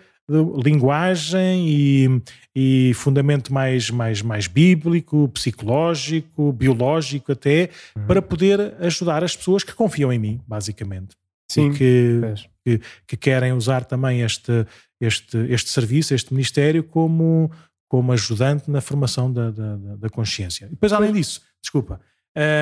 [0.63, 2.21] linguagem e,
[2.55, 8.07] e fundamento mais, mais, mais bíblico, psicológico, biológico até, uhum.
[8.07, 11.15] para poder ajudar as pessoas que confiam em mim, basicamente.
[11.53, 12.21] Sim, e que,
[12.65, 14.65] que, que, querem usar também este,
[14.99, 17.51] este, este serviço, este ministério, como,
[17.87, 20.65] como ajudante na formação da, da, da consciência.
[20.65, 22.01] E depois, além disso, desculpa,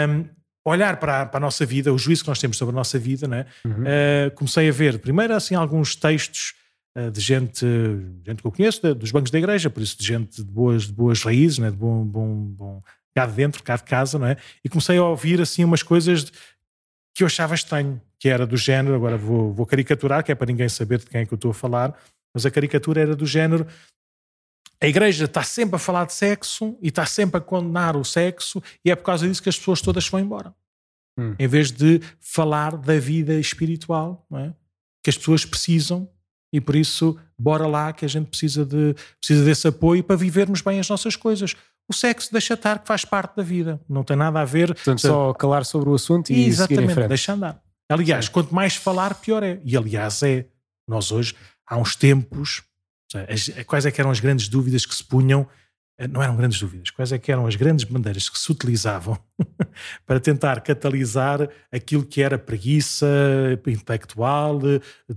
[0.10, 0.26] um,
[0.66, 3.00] olhar para a, para a, nossa vida, o juízo que nós temos sobre a nossa
[3.00, 3.46] vida, né?
[3.66, 3.72] Uhum.
[3.72, 6.54] Uh, comecei a ver, primeiro, assim, alguns textos
[6.98, 7.66] uh, de gente,
[8.26, 10.84] gente que eu conheço, de, dos bancos da igreja, por isso de gente de boas,
[10.84, 11.72] de boas raízes, né?
[11.72, 14.38] de bom, bom, bom cá de dentro, cá de casa, não é?
[14.64, 16.32] E comecei a ouvir assim umas coisas
[17.14, 20.48] que eu achava estranho, que era do género, agora vou, vou caricaturar, que é para
[20.48, 21.98] ninguém saber de quem é que eu estou a falar,
[22.34, 23.68] mas a caricatura era do género.
[24.82, 28.62] A igreja está sempre a falar de sexo e está sempre a condenar o sexo,
[28.84, 30.54] e é por causa disso que as pessoas todas vão embora.
[31.18, 31.36] Hum.
[31.38, 34.54] Em vez de falar da vida espiritual, é?
[35.04, 36.10] que as pessoas precisam
[36.54, 40.62] e por isso, bora lá que a gente precisa, de, precisa desse apoio para vivermos
[40.62, 41.56] bem as nossas coisas.
[41.90, 43.80] O sexo deixa estar, que faz parte da vida.
[43.88, 44.74] Não tem nada a ver.
[44.74, 47.62] Portanto, só calar sobre o assunto e Exatamente, deixa andar.
[47.90, 48.32] Aliás, Sim.
[48.32, 49.60] quanto mais falar, pior é.
[49.64, 50.46] E aliás, é.
[50.88, 51.36] Nós hoje,
[51.68, 52.64] há uns tempos,
[53.68, 55.48] quais é que eram as grandes dúvidas que se punham
[56.02, 59.20] eh, não eram grandes dúvidas, quais é que eram as grandes bandeiras que se utilizavam
[60.04, 63.08] para tentar catalisar aquilo que era preguiça
[63.68, 64.60] intelectual,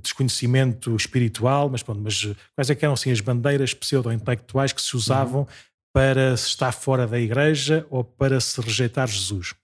[0.03, 4.94] desconhecimento espiritual, mas, pronto, mas quais é que eram assim as bandeiras pseudo-intelectuais que se
[4.94, 5.46] usavam uhum.
[5.94, 9.54] Para se estar fora da igreja ou para se rejeitar Jesus?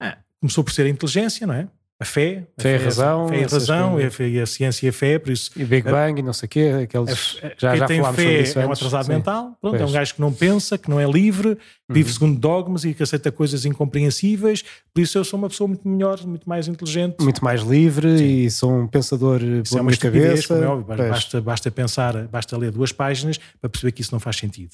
[0.00, 1.68] Ah, começou por ser a inteligência, não é?
[2.00, 4.88] a fé, a fé, razão, fé e a razão, e a, e a, ciência e
[4.88, 5.50] a fé, por isso.
[5.54, 7.38] E Big Bang e não sei o quê, aqueles.
[7.42, 9.12] A, já, já tem fé é um atrasado Sim.
[9.12, 12.14] mental, pronto, é um gajo que não pensa, que não é livre, vive uhum.
[12.14, 16.26] segundo dogmas e que aceita coisas incompreensíveis, por isso eu sou uma pessoa muito melhor,
[16.26, 17.16] muito mais inteligente.
[17.20, 18.24] Muito mais livre Sim.
[18.24, 20.54] e sou um pensador isso é uma cabeça.
[20.54, 24.20] Como é óbvio, basta, basta pensar, basta ler duas páginas para perceber que isso não
[24.20, 24.72] faz sentido.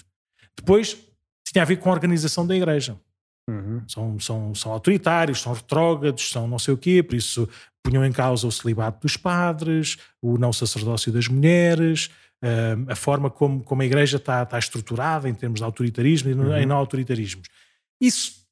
[0.57, 0.97] Depois,
[1.45, 2.99] tinha a ver com a organização da igreja.
[3.49, 3.83] Uhum.
[3.89, 7.49] São, são, são autoritários, são retrógrados, são não sei o quê, por isso
[7.83, 12.11] punham em causa o celibato dos padres, o não sacerdócio das mulheres,
[12.43, 16.59] uh, a forma como, como a igreja está, está estruturada em termos de autoritarismo uhum.
[16.59, 17.47] e não autoritarismos.
[18.01, 18.45] Isso,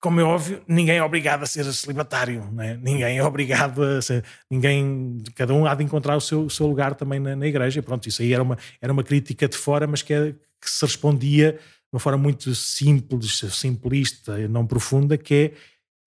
[0.00, 2.76] como é óbvio, ninguém é obrigado a ser celibatário, né?
[2.82, 6.66] ninguém é obrigado a ser, ninguém, cada um há de encontrar o seu, o seu
[6.66, 7.80] lugar também na, na igreja.
[7.80, 10.84] Pronto, isso aí era uma, era uma crítica de fora, mas que, é, que se
[10.84, 15.54] respondia de uma forma muito simples, simplista e não profunda, que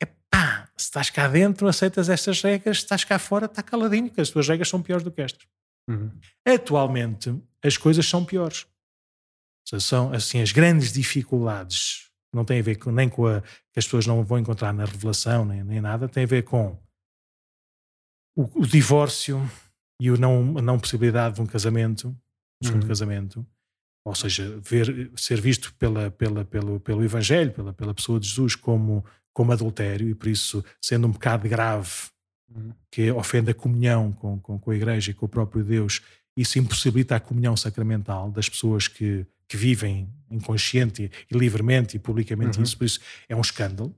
[0.02, 4.10] é, pá, se estás cá dentro, aceitas estas regras, se estás cá fora, está caladinho,
[4.10, 5.48] que as tuas regras são piores do que estas.
[5.90, 6.12] Uhum.
[6.46, 8.66] Atualmente, as coisas são piores.
[9.80, 13.86] São, assim, as grandes dificuldades não têm a ver com, nem com a que as
[13.86, 16.78] pessoas não vão encontrar na revelação, nem, nem nada, tem a ver com
[18.36, 19.42] o, o divórcio
[20.02, 22.10] e a não, não possibilidade de um casamento,
[22.62, 22.88] um segundo uhum.
[22.88, 23.48] casamento,
[24.04, 28.56] ou seja, ver, ser visto pela, pela, pelo, pelo Evangelho, pela, pela pessoa de Jesus
[28.56, 32.10] como, como adultério, e por isso sendo um pecado grave
[32.50, 32.74] uhum.
[32.90, 36.02] que ofende a comunhão com, com, com, a Igreja e com o próprio Deus,
[36.36, 42.58] isso impossibilita a comunhão sacramental das pessoas que, que vivem inconsciente e livremente e publicamente
[42.58, 42.64] uhum.
[42.64, 43.96] isso, por isso é um escândalo.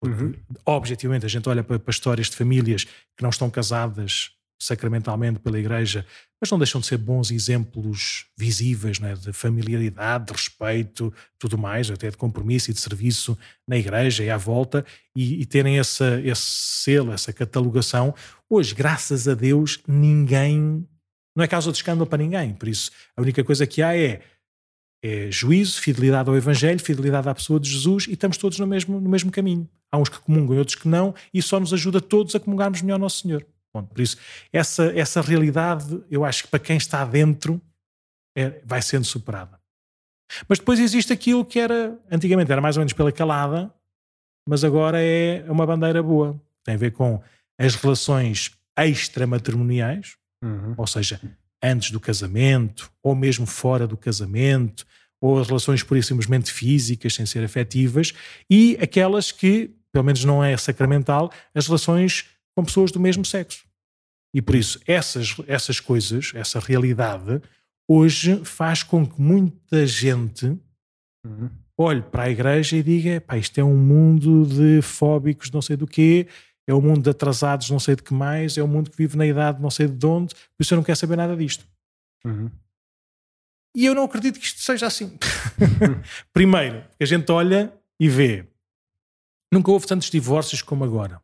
[0.00, 0.34] Porque, uhum.
[0.64, 5.58] objetivamente, a gente olha para, para histórias de famílias que não estão casadas sacramentalmente pela
[5.58, 6.04] Igreja,
[6.40, 11.90] mas não deixam de ser bons exemplos visíveis né, de familiaridade, de respeito, tudo mais,
[11.90, 16.20] até de compromisso e de serviço na Igreja e à volta, e, e terem essa,
[16.24, 18.14] esse selo, essa catalogação.
[18.48, 20.86] Hoje, graças a Deus, ninguém.
[21.36, 24.20] Não é causa de escândalo para ninguém, por isso a única coisa que há é
[25.02, 29.00] é juízo, fidelidade ao Evangelho, fidelidade à pessoa de Jesus e estamos todos no mesmo,
[29.00, 29.68] no mesmo caminho.
[29.90, 32.82] Há uns que comungam e outros que não, e só nos ajuda todos a comungarmos
[32.82, 33.46] melhor Nosso Senhor.
[33.72, 34.16] Por isso,
[34.52, 37.60] essa, essa realidade, eu acho que para quem está dentro,
[38.36, 39.58] é, vai sendo superada.
[40.48, 43.72] Mas depois existe aquilo que era, antigamente era mais ou menos pela calada,
[44.48, 46.40] mas agora é uma bandeira boa.
[46.64, 47.22] Tem a ver com
[47.58, 50.74] as relações extramatrimoniais, uhum.
[50.76, 51.20] ou seja,
[51.62, 54.86] antes do casamento, ou mesmo fora do casamento,
[55.20, 58.12] ou as relações por simplesmente físicas, sem ser afetivas,
[58.48, 62.26] e aquelas que, pelo menos não é sacramental, as relações
[62.58, 63.64] com pessoas do mesmo sexo.
[64.34, 67.40] E por isso, essas, essas coisas, essa realidade,
[67.88, 70.58] hoje faz com que muita gente
[71.24, 71.48] uhum.
[71.78, 75.76] olhe para a igreja e diga: pá, isto é um mundo de fóbicos, não sei
[75.76, 76.26] do quê,
[76.66, 79.16] é um mundo de atrasados, não sei de que mais, é um mundo que vive
[79.16, 81.64] na idade, não sei de onde, por isso eu não quero saber nada disto.
[82.24, 82.50] Uhum.
[83.76, 85.16] E eu não acredito que isto seja assim.
[86.34, 88.44] Primeiro, a gente olha e vê.
[89.52, 91.22] Nunca houve tantos divórcios como agora.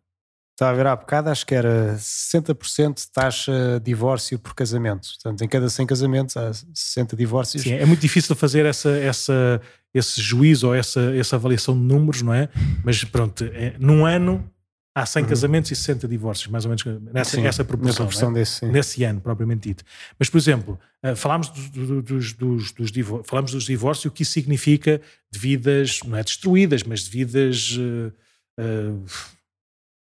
[0.54, 5.08] Estava a ver há bocado, acho que era 60% de taxa de divórcio por casamento.
[5.08, 7.64] Portanto, em cada 100 casamentos há 60 divórcios.
[7.64, 9.60] Sim, é muito difícil fazer essa, essa,
[9.92, 12.48] esse juízo ou essa, essa avaliação de números, não é?
[12.84, 14.48] Mas pronto, é, num ano
[14.94, 15.28] há 100 uhum.
[15.28, 18.06] casamentos e 60 divórcios, mais ou menos nessa sim, essa proporção.
[18.06, 18.34] proporção é?
[18.34, 19.82] desse, Nesse ano, propriamente dito.
[20.16, 24.22] Mas, por exemplo, uh, falámos dos, dos, dos, dos divórcios, falámos dos divórcios, o que
[24.22, 25.00] isso significa
[25.32, 27.76] de vidas, não é destruídas, mas de vidas.
[27.76, 28.12] Uh,
[28.60, 29.04] uh,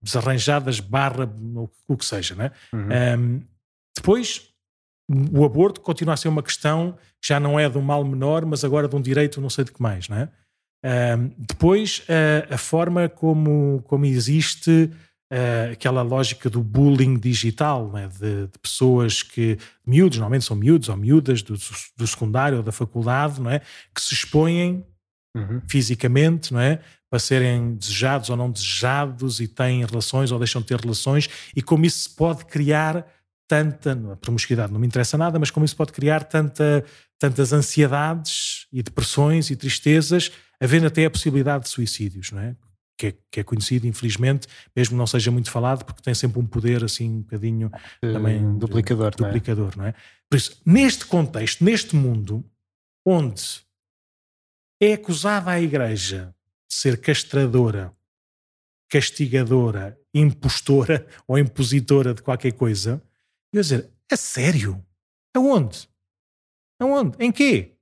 [0.06, 1.28] desarranjadas, barra,
[1.88, 2.34] o que seja.
[2.34, 2.50] Né?
[2.72, 2.88] Uhum.
[3.18, 3.42] Um,
[3.94, 4.48] depois,
[5.08, 8.46] o aborto continua a ser uma questão que já não é de um mal menor,
[8.46, 10.08] mas agora de um direito não sei de que mais.
[10.08, 10.28] Né?
[10.84, 14.90] Uh, depois, uh, a forma como, como existe
[15.32, 18.08] uh, aquela lógica do bullying digital, né?
[18.08, 21.54] de, de, pessoas que, miúdos, normalmente são miúdos ou miúdas do,
[21.96, 23.60] do secundário ou da faculdade, não é?
[23.92, 24.84] que se expõem
[25.36, 25.60] uhum.
[25.68, 26.80] fisicamente, não é?
[27.08, 31.62] para serem desejados ou não desejados e têm relações ou deixam de ter relações e
[31.62, 33.06] como isso pode criar
[33.48, 36.84] tanta, a promiscuidade não me interessa nada, mas como isso pode criar tanta,
[37.18, 42.56] tantas ansiedades e depressões e tristezas, havendo até a possibilidade de suicídios, não é?
[42.98, 46.46] Que, é, que é conhecido, infelizmente, mesmo não seja muito falado, porque tem sempre um
[46.46, 49.94] poder assim um bocadinho uh, também duplicador, de, duplicador, não é?
[50.30, 52.42] Por isso, neste contexto, neste mundo,
[53.04, 53.65] onde
[54.80, 56.34] é acusada a Igreja
[56.68, 57.94] de ser castradora,
[58.88, 63.02] castigadora, impostora ou impositora de qualquer coisa,
[63.52, 64.84] eu dizer, é sério?
[65.34, 65.88] Aonde?
[66.80, 67.16] Aonde?
[67.18, 67.76] Em quê?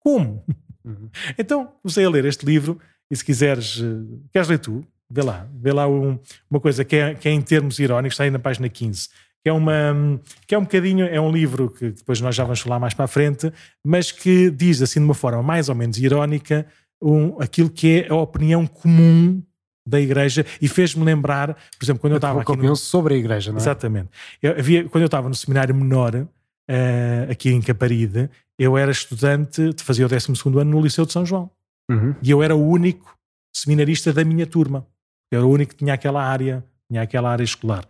[0.00, 0.44] Como?
[0.84, 1.10] Uhum.
[1.38, 2.78] Então comecei a ler este livro
[3.10, 4.86] e se quiseres, uh, queres ler tu?
[5.08, 6.18] Vê lá, vê lá um,
[6.50, 9.08] uma coisa que é, que é em termos irónicos, está aí na página 15
[9.44, 12.60] que é, uma, que é um bocadinho, é um livro que depois nós já vamos
[12.60, 13.52] falar mais para a frente,
[13.84, 16.66] mas que diz assim de uma forma mais ou menos irónica
[17.02, 19.42] um, aquilo que é a opinião comum
[19.86, 22.74] da igreja e fez-me lembrar, por exemplo, quando eu estava aqui no...
[22.74, 23.60] sobre a igreja, não é?
[23.60, 24.08] Exatamente.
[24.42, 29.74] Eu havia, quando eu estava no seminário menor, uh, aqui em Caparide, eu era estudante,
[29.80, 31.50] fazia o 12 ano no Liceu de São João.
[31.90, 32.14] Uhum.
[32.22, 33.14] E eu era o único
[33.54, 34.86] seminarista da minha turma.
[35.30, 37.84] Eu era o único que tinha aquela área, tinha aquela área escolar.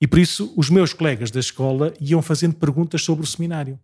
[0.00, 3.78] E por isso os meus colegas da escola iam fazendo perguntas sobre o seminário.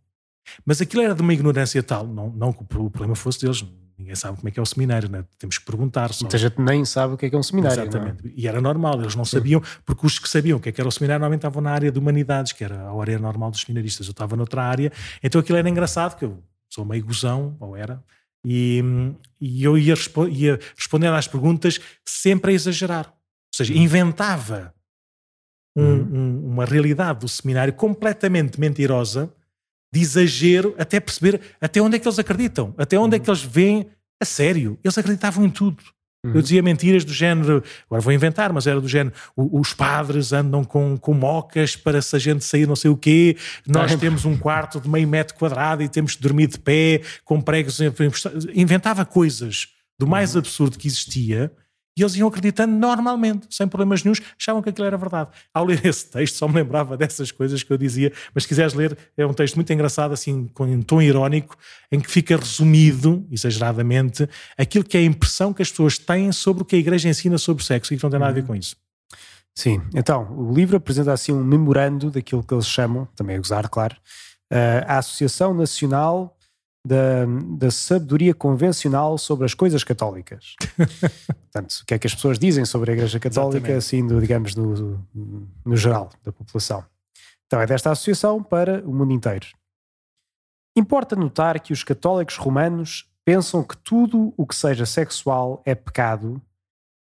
[0.65, 3.65] Mas aquilo era de uma ignorância tal, não, não que o problema fosse deles,
[3.99, 5.25] ninguém sabe como é que é o seminário, né?
[5.39, 6.13] temos que perguntar.
[6.13, 6.25] Só.
[6.25, 7.81] Muita gente nem sabe o que é, que é um seminário.
[7.81, 7.83] É?
[7.83, 8.27] Exatamente.
[8.27, 8.31] É?
[8.35, 10.89] E era normal, eles não sabiam, porque os que sabiam o que, é que era
[10.89, 14.07] o seminário normalmente estavam na área de humanidades, que era a área normal dos seminaristas.
[14.07, 18.03] Eu estava noutra área, então aquilo era engraçado, que eu sou meio gozão, ou era,
[18.45, 18.83] e,
[19.41, 23.07] e eu ia, respo ia respondendo às perguntas sempre a exagerar.
[23.07, 24.73] Ou seja, inventava
[25.77, 26.09] um, uhum.
[26.13, 29.31] um, uma realidade do seminário completamente mentirosa
[29.93, 33.23] de exagero até perceber até onde é que eles acreditam, até onde uhum.
[33.23, 33.87] é que eles veem
[34.21, 34.79] a sério.
[34.83, 35.83] Eles acreditavam em tudo.
[36.25, 36.33] Uhum.
[36.35, 40.65] Eu dizia mentiras do género, agora vou inventar, mas era do género: os padres andam
[40.65, 43.37] com, com mocas para se a gente sair não sei o quê,
[43.67, 47.41] nós temos um quarto de meio metro quadrado e temos de dormir de pé, com
[47.41, 47.79] pregos.
[48.55, 50.41] Inventava coisas do mais uhum.
[50.41, 51.53] absurdo que existia
[51.97, 55.31] e eles iam acreditando normalmente, sem problemas nenhums, achavam que aquilo era verdade.
[55.55, 58.75] Ao ler esse texto, só me lembrava dessas coisas que eu dizia, mas se quiseres
[58.75, 61.57] ler, é um texto muito engraçado, assim, com um tom irónico,
[61.91, 64.29] em que fica resumido, exageradamente,
[64.59, 67.39] aquilo que é a impressão que as pessoas têm sobre o que a Igreja ensina
[67.39, 68.49] sobre o sexo e que não tem nada a ver uhum.
[68.49, 68.77] com isso.
[69.55, 73.67] Sim, então, o livro apresenta assim um memorando daquilo que eles chamam, também a gozar,
[73.71, 73.97] claro,
[74.53, 76.36] eh, a Associação Nacional
[76.87, 77.27] da,
[77.59, 80.55] da sabedoria convencional sobre as coisas católicas.
[81.53, 83.79] Portanto, o que é que as pessoas dizem sobre a Igreja Católica, Exatamente.
[83.79, 85.05] assim, do, digamos, no,
[85.65, 86.85] no geral da população.
[87.47, 89.47] Então, é desta associação para o mundo inteiro.
[90.77, 96.41] Importa notar que os católicos romanos pensam que tudo o que seja sexual é pecado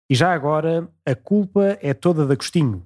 [0.10, 2.86] e já agora a culpa é toda de Agostinho,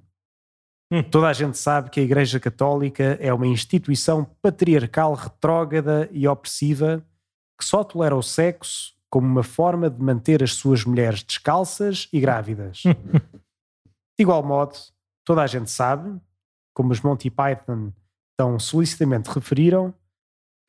[0.92, 1.02] Hum.
[1.02, 7.04] Toda a gente sabe que a Igreja Católica é uma instituição patriarcal retrógrada e opressiva
[7.56, 12.18] que só tolera o sexo como uma forma de manter as suas mulheres descalças e
[12.18, 12.82] grávidas.
[12.82, 14.74] de igual modo,
[15.24, 16.18] toda a gente sabe,
[16.74, 17.92] como os Monty Python
[18.36, 19.92] tão solicitamente referiram,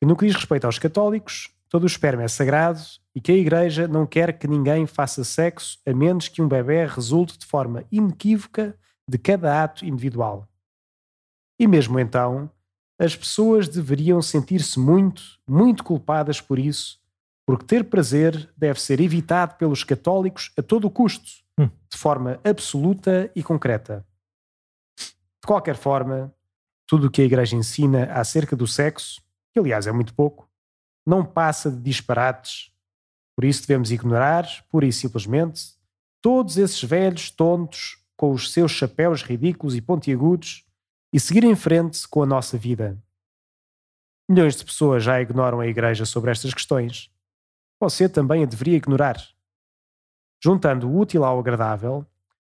[0.00, 2.80] que no que diz respeito aos católicos, todo o esperma é sagrado
[3.14, 6.84] e que a Igreja não quer que ninguém faça sexo a menos que um bebê
[6.84, 8.76] resulte de forma inequívoca
[9.12, 10.48] de cada ato individual.
[11.60, 12.50] E mesmo então,
[12.98, 16.98] as pessoas deveriam sentir-se muito, muito culpadas por isso,
[17.46, 21.68] porque ter prazer deve ser evitado pelos católicos a todo o custo, hum.
[21.90, 24.06] de forma absoluta e concreta.
[24.98, 26.34] De qualquer forma,
[26.86, 29.20] tudo o que a Igreja ensina acerca do sexo,
[29.52, 30.48] que aliás é muito pouco,
[31.06, 32.72] não passa de disparates.
[33.36, 35.74] Por isso devemos ignorar, pura e simplesmente,
[36.22, 40.64] todos esses velhos, tontos, com os seus chapéus ridículos e pontiagudos
[41.12, 42.98] e seguir em frente com a nossa vida.
[44.28, 47.10] Milhões de pessoas já ignoram a Igreja sobre estas questões.
[47.80, 49.16] Você também a deveria ignorar.
[50.42, 52.06] Juntando o útil ao agradável,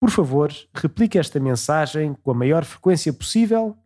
[0.00, 3.78] por favor, replique esta mensagem com a maior frequência possível,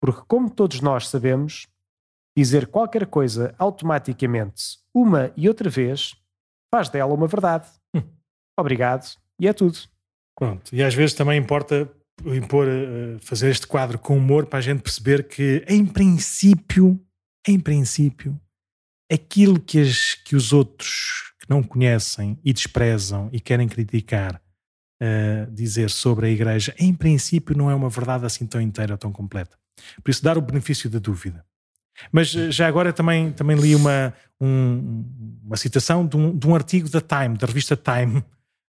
[0.00, 1.68] porque, como todos nós sabemos,
[2.36, 6.16] dizer qualquer coisa automaticamente, uma e outra vez,
[6.68, 7.68] faz dela uma verdade.
[7.94, 8.02] Hum.
[8.58, 9.06] Obrigado
[9.38, 9.78] e é tudo.
[10.36, 11.90] Pronto, e às vezes também importa
[12.26, 17.00] impor, uh, fazer este quadro com humor para a gente perceber que, em princípio,
[17.46, 18.38] em princípio,
[19.10, 24.40] aquilo que, as, que os outros que não conhecem e desprezam e querem criticar,
[25.02, 29.12] uh, dizer sobre a Igreja, em princípio não é uma verdade assim tão inteira, tão
[29.12, 29.56] completa.
[30.02, 31.44] Por isso, dar o benefício da dúvida.
[32.10, 35.04] Mas eh, já agora também, também li uma, um,
[35.44, 38.24] uma citação de um, de um artigo da Time, da revista Time,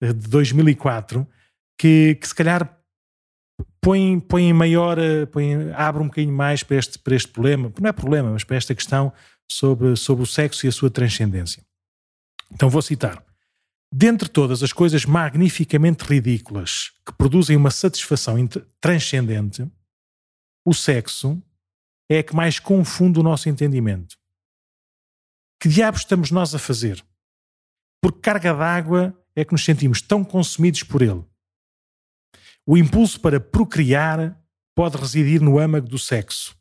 [0.01, 1.27] de 2004,
[1.77, 2.77] que, que se calhar
[3.81, 7.89] põe, põe maior, eh, põe, abre um bocadinho mais para este, para este problema, não
[7.89, 9.13] é problema, mas para esta questão
[9.49, 11.63] sobre, sobre o sexo e a sua transcendência.
[12.51, 13.23] Então vou citar.
[13.93, 18.35] Dentre todas as coisas magnificamente ridículas que produzem uma satisfação
[18.81, 19.65] transcendente,
[20.65, 21.41] o sexo
[22.09, 24.17] é a que mais confunde o nosso entendimento.
[25.61, 27.03] Que diabos estamos nós a fazer?
[28.01, 31.23] Por carga d'água é que nos sentimos tão consumidos por ele?
[32.69, 34.37] O impulso para procriar
[34.75, 36.53] pode residir no âmago do sexo,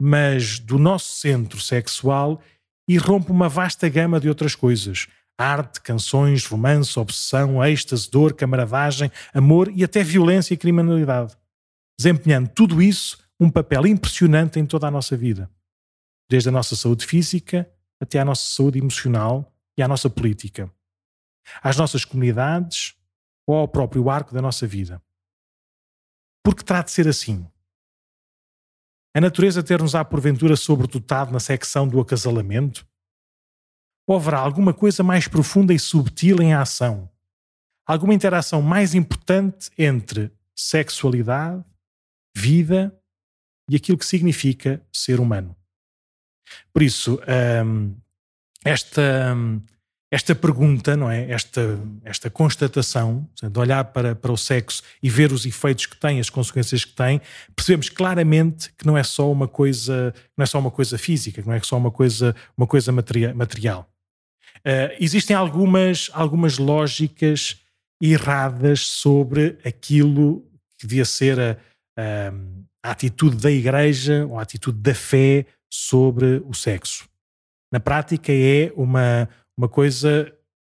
[0.00, 2.40] mas do nosso centro sexual
[2.88, 9.68] irrompe uma vasta gama de outras coisas: arte, canções, romance, obsessão, êxtase, dor, camaradagem, amor
[9.74, 11.36] e até violência e criminalidade,
[11.98, 15.50] desempenhando tudo isso um papel impressionante em toda a nossa vida,
[16.30, 17.68] desde a nossa saúde física
[18.00, 20.70] até à nossa saúde emocional e à nossa política,
[21.60, 22.94] às nossas comunidades
[23.44, 25.02] ou ao próprio arco da nossa vida.
[26.46, 27.44] Porque terá de ser assim?
[29.12, 32.86] A natureza ter-nos-á porventura sobredotado na secção do acasalamento?
[34.06, 37.10] Ou haverá alguma coisa mais profunda e subtil em ação?
[37.84, 41.64] Alguma interação mais importante entre sexualidade,
[42.32, 42.96] vida
[43.68, 45.56] e aquilo que significa ser humano?
[46.72, 47.18] Por isso,
[47.64, 47.96] hum,
[48.64, 49.60] esta, hum,
[50.10, 51.30] esta pergunta, não é?
[51.30, 56.20] Esta, esta constatação, de olhar para, para o sexo e ver os efeitos que tem,
[56.20, 57.20] as consequências que tem,
[57.54, 61.52] percebemos claramente que não é só uma coisa, não é só uma coisa física, não
[61.52, 63.90] é só uma coisa, uma coisa material.
[64.58, 67.60] Uh, existem algumas, algumas lógicas
[68.00, 70.44] erradas sobre aquilo
[70.78, 71.56] que devia ser a,
[71.96, 77.08] a, a atitude da Igreja ou a atitude da fé sobre o sexo.
[77.72, 80.32] Na prática, é uma, uma coisa,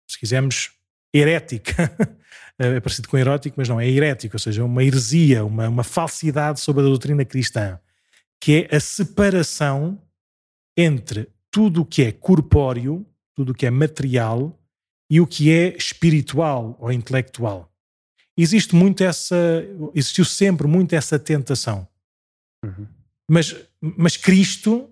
[0.07, 0.71] se quisermos,
[1.13, 1.91] herética.
[2.57, 6.59] é parecido com erótico, mas não, é herético, ou seja, uma heresia, uma, uma falsidade
[6.59, 7.79] sobre a doutrina cristã,
[8.39, 10.01] que é a separação
[10.77, 14.57] entre tudo o que é corpóreo, tudo o que é material
[15.09, 17.71] e o que é espiritual ou intelectual.
[18.37, 19.35] Existe muito essa,
[19.93, 21.87] existiu sempre muito essa tentação.
[22.63, 22.87] Uhum.
[23.29, 24.90] Mas, mas Cristo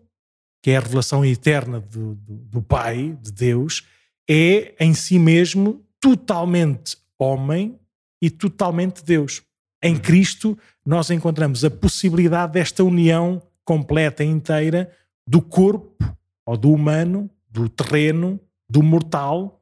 [0.61, 3.83] que é a revelação eterna do, do, do Pai, de Deus,
[4.29, 7.79] é em si mesmo totalmente homem
[8.21, 9.41] e totalmente Deus.
[9.83, 9.99] Em uhum.
[9.99, 14.91] Cristo, nós encontramos a possibilidade desta união completa e inteira
[15.27, 16.03] do corpo,
[16.45, 19.61] ou do humano, do terreno, do mortal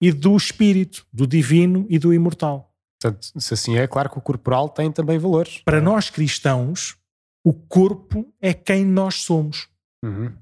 [0.00, 2.74] e do espírito, do divino e do imortal.
[3.00, 5.58] Portanto, se assim é, claro que o corporal tem também valores.
[5.64, 6.96] Para nós cristãos,
[7.44, 9.68] o corpo é quem nós somos.
[10.04, 10.32] Uhum.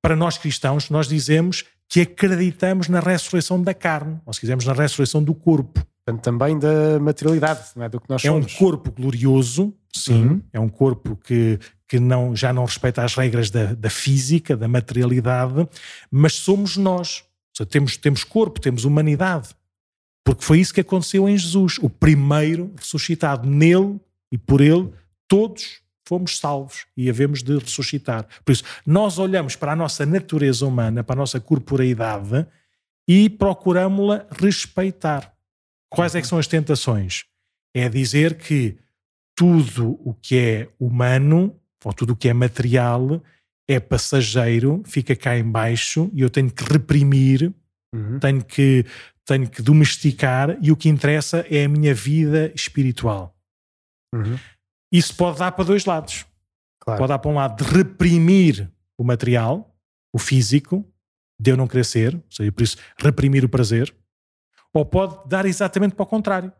[0.00, 4.72] Para nós cristãos, nós dizemos que acreditamos na ressurreição da carne, ou se quisermos, na
[4.72, 5.84] ressurreição do corpo.
[6.04, 7.88] Portanto, também da materialidade, não é?
[7.88, 8.52] do que nós é somos.
[8.52, 10.42] É um corpo glorioso, sim, uhum.
[10.52, 14.68] é um corpo que, que não, já não respeita as regras da, da física, da
[14.68, 15.68] materialidade,
[16.10, 17.24] mas somos nós.
[17.54, 19.48] Seja, temos, temos corpo, temos humanidade.
[20.24, 23.48] Porque foi isso que aconteceu em Jesus, o primeiro ressuscitado.
[23.48, 23.98] Nele
[24.30, 24.90] e por ele,
[25.26, 28.26] todos fomos salvos e havemos de ressuscitar.
[28.44, 32.44] Por isso, nós olhamos para a nossa natureza humana, para a nossa corporeidade
[33.06, 35.32] e procuramos-la respeitar.
[35.88, 37.26] Quais é que são as tentações?
[37.72, 38.76] É dizer que
[39.36, 43.22] tudo o que é humano, ou tudo o que é material,
[43.68, 47.54] é passageiro, fica cá embaixo e eu tenho que reprimir,
[47.94, 48.18] uhum.
[48.18, 48.84] tenho, que,
[49.24, 53.32] tenho que domesticar e o que interessa é a minha vida espiritual.
[54.12, 54.36] Uhum.
[54.90, 56.26] Isso pode dar para dois lados.
[56.80, 56.98] Claro.
[56.98, 59.76] Pode dar para um lado de reprimir o material,
[60.12, 60.84] o físico,
[61.38, 63.94] de eu não querer ser, ou seja, por isso reprimir o prazer,
[64.74, 66.52] ou pode dar exatamente para o contrário,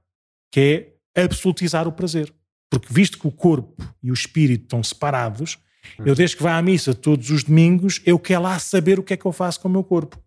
[0.51, 2.33] que é absolutizar o prazer.
[2.71, 5.59] Porque visto que o corpo e o espírito estão separados,
[5.99, 6.05] hum.
[6.07, 9.15] eu desde que vá à missa todos os domingos, eu quero lá saber o que
[9.15, 10.19] é que eu faço com o meu corpo.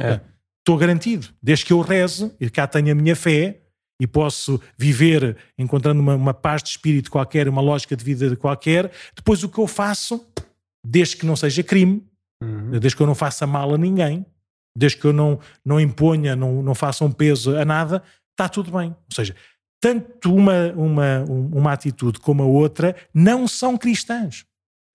[0.00, 0.20] É.
[0.58, 1.28] Estou garantido.
[1.42, 3.61] Desde que eu rezo e cá tenho a minha fé,
[4.02, 8.90] e posso viver encontrando uma, uma, paz de espírito qualquer, uma lógica de vida qualquer,
[9.14, 10.26] depois o que eu faço,
[10.84, 12.04] desde que não seja crime,
[12.42, 12.70] uhum.
[12.80, 14.26] desde que eu não faça mal a ninguém,
[14.76, 18.76] desde que eu não, não imponha, não, não faça um peso a nada, está tudo
[18.76, 18.88] bem.
[18.88, 19.36] Ou seja,
[19.80, 24.44] tanto uma, uma, uma atitude como a outra não são cristãs.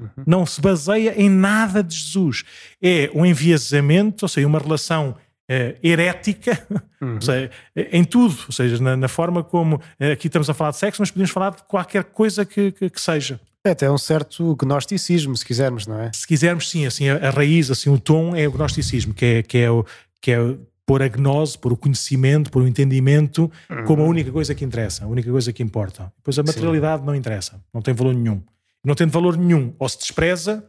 [0.01, 0.23] Uhum.
[0.27, 2.43] Não se baseia em nada de Jesus.
[2.81, 5.15] É um enviesamento, ou seja, uma relação
[5.49, 6.65] uh, herética
[7.01, 7.21] uhum.
[7.21, 10.77] seja, em tudo, ou seja, na, na, forma como uh, aqui estamos a falar de
[10.77, 13.39] sexo, mas podemos falar de qualquer coisa que, que, que seja.
[13.63, 16.11] É até um certo gnosticismo, se quisermos, não é?
[16.13, 19.43] Se quisermos, sim, assim, a, a raiz, assim, o tom é o gnosticismo, que é,
[19.43, 19.85] que é o
[20.21, 20.37] que é
[20.85, 23.83] pôr a gnose, pôr o conhecimento, pôr o entendimento uhum.
[23.83, 26.11] como a única coisa que interessa, a única coisa que importa.
[26.15, 27.07] Depois a materialidade Sim.
[27.07, 28.41] não interessa, não tem valor nenhum.
[28.83, 30.63] Não tendo valor nenhum, ou se despreza,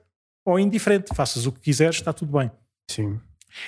[0.44, 1.14] ou é indiferente.
[1.14, 2.50] Faças o que quiseres, está tudo bem.
[2.90, 3.20] Sim.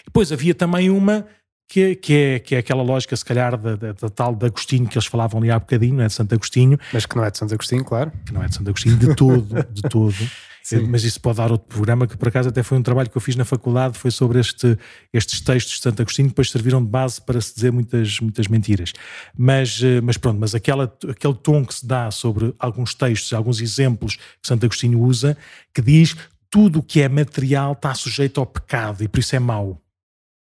[0.04, 1.26] Depois havia também uma
[1.70, 4.88] que, que, é, que é aquela lógica, se calhar, da, da, da, tal de Agostinho
[4.88, 6.78] que eles falavam ali há bocadinho, não é de Santo Agostinho.
[6.92, 8.10] Mas que não é de Santo Agostinho, claro.
[8.26, 10.16] Que não é de Santo Agostinho de todo, de todo.
[10.88, 13.20] Mas isso pode dar outro programa, que por acaso até foi um trabalho que eu
[13.20, 14.76] fiz na faculdade, foi sobre este,
[15.12, 18.46] estes textos de Santo Agostinho, que depois serviram de base para se dizer muitas, muitas
[18.46, 18.92] mentiras.
[19.36, 23.60] Mas, eh, mas pronto, mas aquela, aquele tom que se dá sobre alguns textos, alguns
[23.60, 25.36] exemplos que Santo Agostinho usa,
[25.74, 26.16] que diz
[26.50, 29.80] tudo o que é material está sujeito ao pecado e por isso é mau.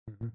[0.09, 0.31] Uhum.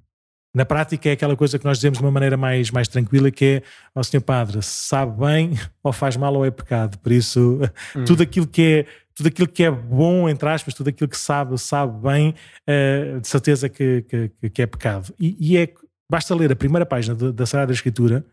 [0.56, 3.46] Na prática é aquela coisa que nós dizemos de uma maneira mais, mais tranquila, que
[3.46, 3.64] é,
[3.94, 5.52] ó oh, Senhor Padre, sabe bem,
[5.84, 6.98] ou faz mal ou é pecado.
[7.00, 7.60] Por isso,
[8.08, 11.58] tudo aquilo que é tudo aquilo que é bom, entre aspas, tudo aquilo que sabe,
[11.58, 12.36] sabe bem,
[12.68, 15.14] uh, de certeza que, que, que é pecado.
[15.18, 15.74] E, e, é,
[16.12, 18.26] basta ler a primeira página da, da Sagrada Escritura,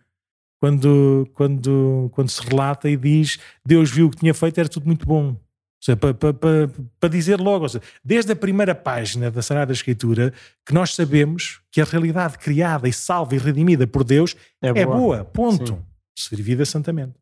[0.60, 4.86] quando, quando, quando se relata e diz Deus viu o que tinha feito, era tudo
[4.86, 5.36] muito bom
[5.82, 6.34] seja, para, para,
[7.00, 10.32] para, dizer logo, seja, desde a primeira página da Sagrada Escritura,
[10.64, 14.86] que nós sabemos que a realidade criada e salva e redimida por Deus é, é
[14.86, 14.96] boa.
[14.96, 15.24] boa.
[15.24, 15.74] ponto.
[15.74, 15.82] Sim.
[16.14, 17.14] Servida santamente.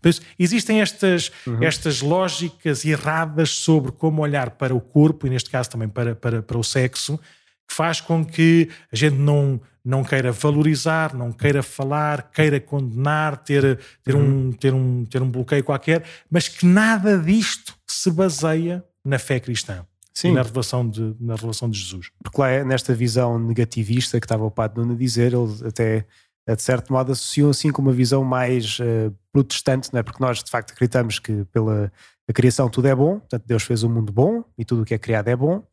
[0.00, 1.62] Por isso, existem estas, uhum.
[1.62, 6.42] estas lógicas erradas sobre como olhar para o corpo, e neste caso também para, para,
[6.42, 7.18] para o sexo,
[7.66, 13.38] que faz com que a gente não, não queira valorizar, não queira falar, queira condenar,
[13.38, 14.48] ter, ter, uhum.
[14.48, 19.40] um, ter, um, ter um bloqueio qualquer, mas que nada disto se baseia na fé
[19.40, 19.84] cristã.
[20.16, 20.32] Sim.
[20.32, 22.08] na revelação, de, na revelação de Jesus.
[22.22, 26.06] Porque lá é nesta visão negativista que estava o Padre Nuno a dizer, ele até
[26.46, 30.02] de certo modo associam assim com uma visão mais uh, protestante, não é?
[30.02, 31.90] porque nós de facto acreditamos que pela
[32.32, 34.98] criação tudo é bom, portanto Deus fez um mundo bom e tudo o que é
[34.98, 35.64] criado é bom,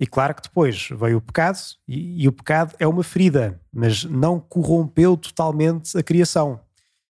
[0.00, 4.04] e claro que depois veio o pecado, e, e, o pecado é uma ferida, mas
[4.04, 6.60] não corrompeu totalmente a criação.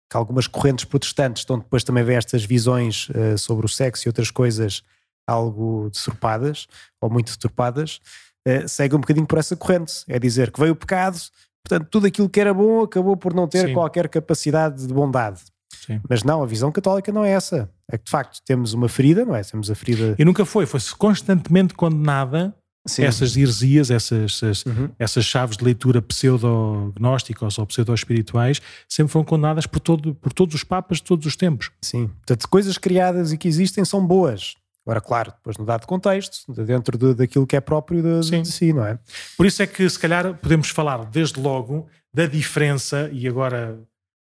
[0.10, 4.10] Que algumas correntes protestantes, onde depois também vê estas visões uh, sobre o sexo e
[4.10, 4.82] outras coisas
[5.28, 6.68] algo deturpadas,
[7.00, 8.02] ou muito deturpadas,
[8.48, 10.04] uh, segue um bocadinho por essa corrente.
[10.08, 11.20] É dizer que veio o pecado,
[11.64, 13.74] portanto tudo aquilo que era bom acabou por não ter Sim.
[13.74, 15.42] qualquer capacidade de bondade.
[15.86, 16.02] Sim.
[16.10, 17.70] Mas não, a visão católica não é essa.
[17.92, 19.42] É que de facto temos uma ferida, não é?
[19.44, 20.16] Temos a ferida.
[20.18, 22.56] E nunca foi, foi-se constantemente condenada
[22.86, 23.04] Sim.
[23.04, 24.90] essas heresias, essas, essas, uhum.
[24.98, 30.64] essas, chaves de leitura pseudo-gnósticas ou pseudo-espirituais, sempre foram condenadas por, todo, por todos os
[30.64, 31.72] papas de todos os tempos.
[31.82, 34.56] Sim, portanto, coisas criadas e que existem são boas.
[34.86, 38.74] Agora, claro, depois no dado contexto, dentro de, daquilo que é próprio de, de si,
[38.74, 38.98] não é?
[39.38, 43.80] Por isso é que, se calhar, podemos falar desde logo da diferença, e agora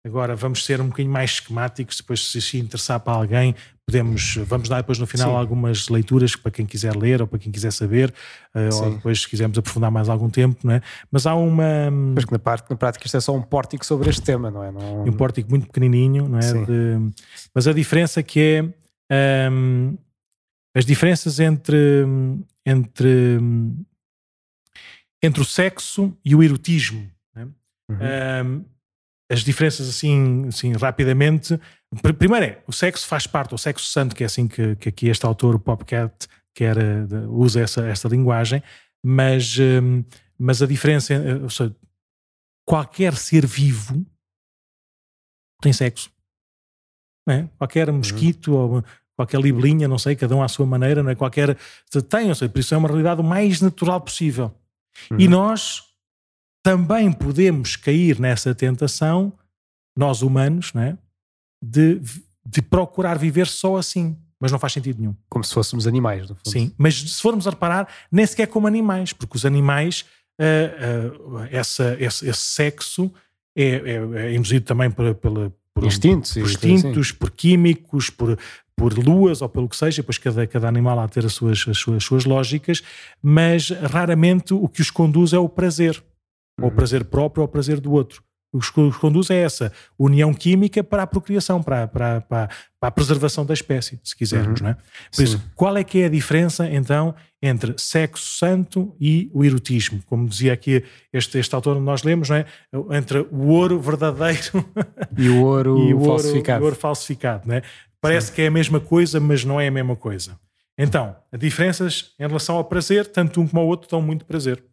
[0.05, 3.55] Agora vamos ser um bocadinho mais esquemáticos, depois se se interessar para alguém,
[3.87, 5.35] podemos, vamos dar depois no final Sim.
[5.35, 8.13] algumas leituras para quem quiser ler ou para quem quiser saber,
[8.53, 10.81] uh, ou depois se quisermos aprofundar mais algum tempo, não é?
[11.11, 11.89] Mas há uma...
[11.89, 14.63] Mas que na, parte, na prática isto é só um pórtico sobre este tema, não
[14.63, 14.71] é?
[14.71, 15.05] Não...
[15.05, 16.53] Um pórtico muito pequenininho, não é?
[16.53, 17.11] De,
[17.53, 18.61] mas a diferença que é...
[18.61, 18.67] Um,
[19.09, 19.97] ehm,
[20.75, 22.03] as diferenças entre,
[22.65, 23.39] entre,
[25.23, 27.09] entre o sexo e o erotismo.
[27.33, 27.43] É?
[27.43, 27.55] Uhum.
[28.45, 28.65] Um,
[29.29, 31.59] as diferenças assim, assim rapidamente.
[32.17, 35.07] Primeiro é, o sexo faz parte, o sexo santo, que é assim que, que aqui
[35.07, 36.77] este autor, o Popcat, quer,
[37.29, 38.63] usa essa, essa linguagem,
[39.03, 40.03] mas, hum,
[40.37, 41.75] mas a diferença, eh, ou seja,
[42.65, 44.05] qualquer ser vivo
[45.61, 46.09] tem sexo.
[47.29, 47.47] é?
[47.57, 47.97] Qualquer uhum.
[47.97, 48.75] mosquito uhum.
[48.75, 48.83] ou
[49.15, 51.15] qualquer libelinha, não sei, cada um à sua maneira, não é?
[51.15, 51.57] Qualquer.
[52.09, 54.53] Tem, ou seja, por isso é uma realidade o mais natural possível.
[55.11, 55.19] Uhum.
[55.19, 55.83] E nós,
[56.65, 59.31] também podemos cair nessa tentação,
[59.95, 60.97] nós humanos, né,
[61.63, 62.01] de,
[62.43, 64.17] de procurar viver só assim.
[64.41, 65.15] Mas não faz sentido nenhum.
[65.29, 66.49] Como se fôssemos animais, no fundo.
[66.49, 70.05] Sim, mas se formos a reparar, nem sequer como animais, porque os animais,
[70.41, 73.13] uh, uh, essa, esse, esse, sexo
[73.55, 78.39] é, é, é induzido também por, por, por instintos, por, instintos por químicos, por,
[78.75, 81.63] por luas ou pelo que seja, depois cada, cada animal há de ter as suas,
[81.67, 82.81] as suas, as suas lógicas,
[83.21, 86.03] mas raramente o que os conduz é o prazer
[86.61, 86.69] uhum.
[86.69, 88.23] prazer próprio ou o prazer do outro.
[88.55, 92.49] O que conduz é essa união química para a procriação, para, para, para,
[92.79, 94.61] para a preservação da espécie, se quisermos.
[94.61, 94.67] Uhum.
[94.67, 94.75] Não é?
[94.75, 95.23] Por Sim.
[95.23, 100.01] isso, qual é que é a diferença, então, entre sexo santo e o erotismo?
[100.05, 102.45] Como dizia aqui este, este autor nós lemos, não é?
[102.91, 104.65] entre o ouro verdadeiro
[105.17, 106.61] e o ouro, e o ouro falsificado.
[106.61, 107.61] O ouro falsificado não é?
[107.99, 108.33] Parece Sim.
[108.35, 110.39] que é a mesma coisa, mas não é a mesma coisa.
[110.77, 114.63] Então, as diferenças em relação ao prazer, tanto um como o outro dão muito prazer.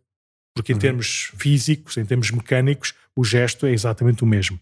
[0.55, 0.81] Porque em uhum.
[0.81, 4.59] termos físicos, em termos mecânicos, o gesto é exatamente o mesmo.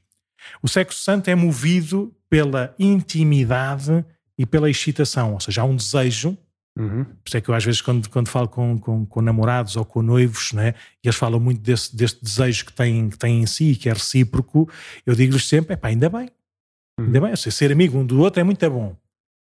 [0.62, 4.04] O sexo santo é movido pela intimidade
[4.38, 6.36] e pela excitação, ou seja, há um desejo.
[6.78, 7.04] Uhum.
[7.04, 9.84] Por isso é que eu às vezes quando, quando falo com, com, com namorados ou
[9.84, 10.74] com noivos, né,
[11.04, 13.92] e eles falam muito desse, desse desejo que têm, que têm em si, que é
[13.92, 14.70] recíproco,
[15.04, 16.30] eu digo-lhes sempre, é pá, ainda bem.
[16.98, 17.06] Uhum.
[17.06, 18.96] Ainda bem, seja, ser amigo um do outro é muito bom.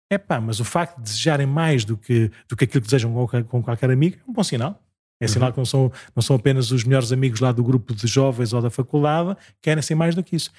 [0.09, 3.13] É pá, mas o facto de desejarem mais do que, do que aquilo que desejam
[3.13, 4.81] com, com qualquer amigo é um bom sinal.
[5.19, 5.27] É uhum.
[5.29, 8.53] sinal que não são, não são apenas os melhores amigos lá do grupo de jovens
[8.53, 10.51] ou da faculdade, querem ser mais do que isso.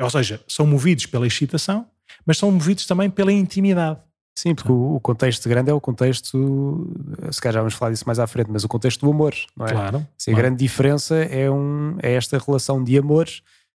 [0.00, 1.86] Ou seja, são movidos pela excitação,
[2.24, 4.00] mas são movidos também pela intimidade.
[4.38, 6.88] Sim, porque o contexto grande é o contexto,
[7.28, 9.66] se calhar já vamos falar disso mais à frente, mas o contexto do amor, não
[9.66, 9.72] é?
[9.72, 9.90] Claro.
[9.90, 10.06] Claro.
[10.28, 13.26] a grande diferença é, um, é esta relação de amor,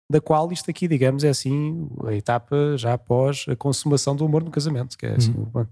[0.10, 4.42] da qual isto aqui, digamos, é assim a etapa já após a consumação do amor
[4.42, 5.66] no casamento, que é assim, uhum.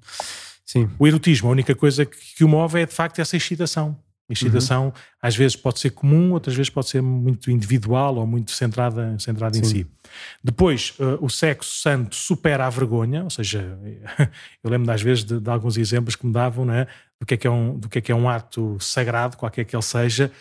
[0.66, 0.89] Sim.
[0.99, 3.97] O erotismo, a única coisa que, que o move é de facto essa excitação.
[4.30, 4.91] A excitação uhum.
[5.22, 9.57] às vezes pode ser comum, outras vezes pode ser muito individual ou muito centrada, centrada
[9.57, 9.86] em si.
[10.41, 13.78] Depois, uh, o sexo santo supera a vergonha, ou seja,
[14.63, 16.88] eu lembro às vezes de, de, alguns exemplos que me davam né,
[17.19, 19.65] do, que é que é um, do que é que é um ato sagrado, qualquer
[19.65, 20.32] que ele seja.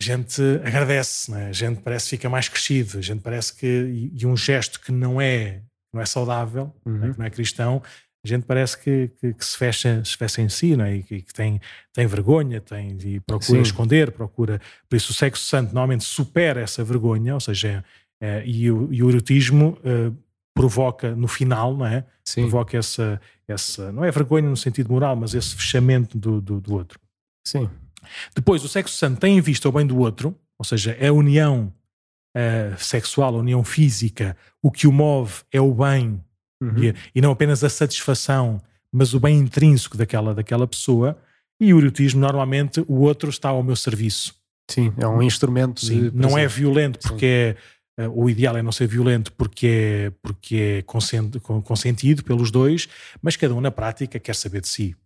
[0.00, 1.48] A gente agradece, né?
[1.48, 3.66] a gente parece que fica mais crescido, a gente parece que.
[3.66, 5.62] E, e um gesto que não é,
[5.92, 6.98] não é saudável, né, uhum.
[6.98, 7.82] né, que não é cristão,
[8.24, 10.96] a gente parece que, que, que, se, fecha, se fecha em si, não é?
[10.96, 11.60] E que, que tem,
[11.92, 13.62] tem vergonha, tem, e procura Sim.
[13.62, 14.60] esconder, procura.
[14.88, 17.82] Por isso, o sexo santo normalmente supera essa vergonha, ou seja,
[18.20, 20.12] é, e, o, e o erotismo é,
[20.54, 22.04] provoca no final, não é?
[22.22, 22.42] Sim.
[22.42, 23.18] Provoca essa,
[23.48, 27.00] essa, não é vergonha no sentido moral, mas esse fechamento do, do, do outro.
[27.46, 27.70] Sim.
[28.34, 31.12] Depois, o sexo santo tem em vista o bem do outro, ou seja, é a
[31.12, 31.72] união
[32.36, 36.22] uh, sexual, a união física, o que o move é o bem
[36.60, 36.84] uhum.
[36.84, 38.60] e, e, não apenas a satisfação,
[38.92, 41.16] mas o bem intrínseco daquela, daquela pessoa.
[41.60, 44.34] E o erotismo, normalmente, o outro está ao meu serviço.
[44.70, 45.84] Sim, é um instrumento.
[45.84, 47.56] Sim, não é violento porque
[47.98, 52.88] é, o ideal é não ser violento porque é, porque é consentido pelos dois,
[53.20, 54.96] mas cada um na prática quer saber de si.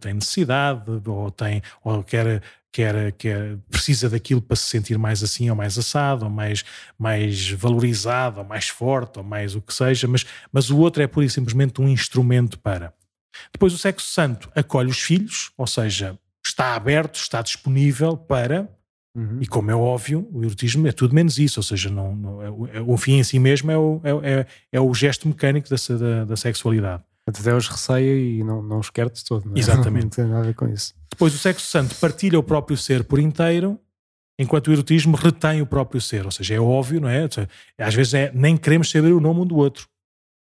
[0.00, 2.40] Tem necessidade ou, tem, ou quer,
[2.72, 6.64] quer, quer, precisa daquilo para se sentir mais assim ou mais assado, ou mais,
[6.98, 11.06] mais valorizado, ou mais forte, ou mais o que seja, mas, mas o outro é
[11.06, 12.94] pura e simplesmente um instrumento para.
[13.52, 18.68] Depois o sexo santo acolhe os filhos, ou seja, está aberto, está disponível para,
[19.14, 19.38] uhum.
[19.40, 22.76] e como é óbvio, o erotismo é tudo menos isso, ou seja, não, não é,
[22.76, 26.24] é, o fim em si mesmo é o, é, é, é o gesto mecânico da,
[26.24, 27.02] da sexualidade.
[27.26, 29.46] Até os receia e não, não os quer de todo.
[29.46, 29.58] Não é?
[29.58, 30.18] Exatamente.
[30.18, 30.94] não tem nada a ver com isso.
[31.10, 33.78] Depois o sexo santo partilha o próprio ser por inteiro,
[34.38, 36.24] enquanto o erotismo retém o próprio ser.
[36.24, 37.28] Ou seja, é óbvio, não é?
[37.30, 37.48] Seja,
[37.78, 39.86] às vezes é, nem queremos saber o nome um do outro.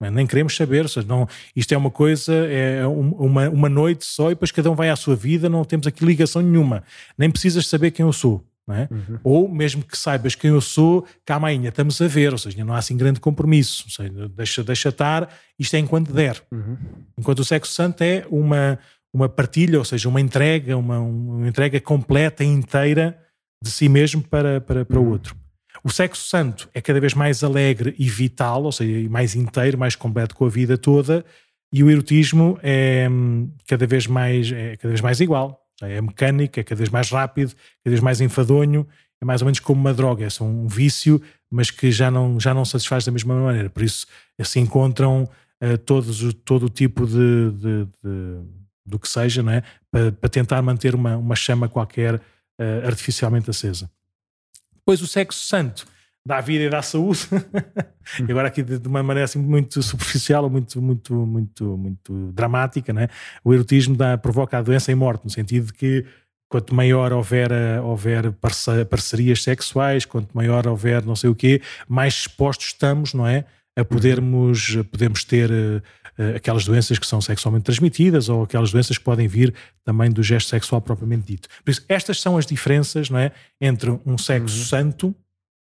[0.03, 0.11] É?
[0.11, 0.89] Nem queremos saber.
[0.89, 4.75] Seja, não, isto é uma coisa, é uma, uma noite só e depois cada um
[4.75, 6.83] vai à sua vida, não temos aqui ligação nenhuma.
[7.19, 8.45] Nem precisas saber quem eu sou.
[8.71, 8.89] É?
[8.91, 9.19] Uhum.
[9.25, 12.73] Ou mesmo que saibas quem eu sou, calma ainda, estamos a ver, ou seja, não
[12.73, 16.41] há assim grande compromisso, seja, deixa, deixa estar, isto é enquanto der.
[16.51, 16.77] Uhum.
[17.19, 18.79] Enquanto o sexo santo é uma,
[19.13, 23.19] uma partilha, ou seja, uma entrega, uma, uma entrega completa e inteira
[23.63, 25.11] de si mesmo para, para, para o uhum.
[25.11, 25.37] outro.
[25.83, 29.97] O sexo santo é cada vez mais alegre e vital, ou seja, mais inteiro, mais
[29.97, 31.25] completo com a vida toda,
[31.73, 35.62] e o erotismo é hum, cada vez mais, é cada vez mais igual.
[35.89, 38.87] É mecânico, é cada vez mais rápido, cada vez mais enfadonho,
[39.21, 41.21] é mais ou menos como uma droga, é um vício,
[41.51, 43.71] mas que já não, já não satisfaz da mesma maneira.
[43.71, 44.07] Por isso
[44.43, 45.29] se encontram
[45.63, 48.41] uh, todos, todo o tipo de, de, de,
[48.85, 49.63] do que seja, não é?
[49.91, 53.91] para, para tentar manter uma, uma chama qualquer uh, artificialmente acesa.
[54.75, 55.87] Depois o sexo santo
[56.27, 57.21] dá vida e dá saúde.
[58.27, 63.09] e agora aqui de, uma maneira assim muito superficial, muito muito muito muito dramática, né?
[63.45, 66.07] O erotismo dá, provoca a doença e morte no sentido de que
[66.53, 67.51] quanto maior houver,
[67.83, 68.31] houver
[68.91, 73.47] parcerias sexuais, quanto maior houver não sei o quê, mais expostos estamos, não é?
[73.75, 79.05] A podermos, podemos ter uh, aquelas doenças que são sexualmente transmitidas ou aquelas doenças que
[79.05, 81.49] podem vir também do gesto sexual propriamente dito.
[81.65, 83.33] Por isso, estas são as diferenças, não é?
[83.59, 84.65] Entre um sexo uhum.
[84.65, 85.17] santo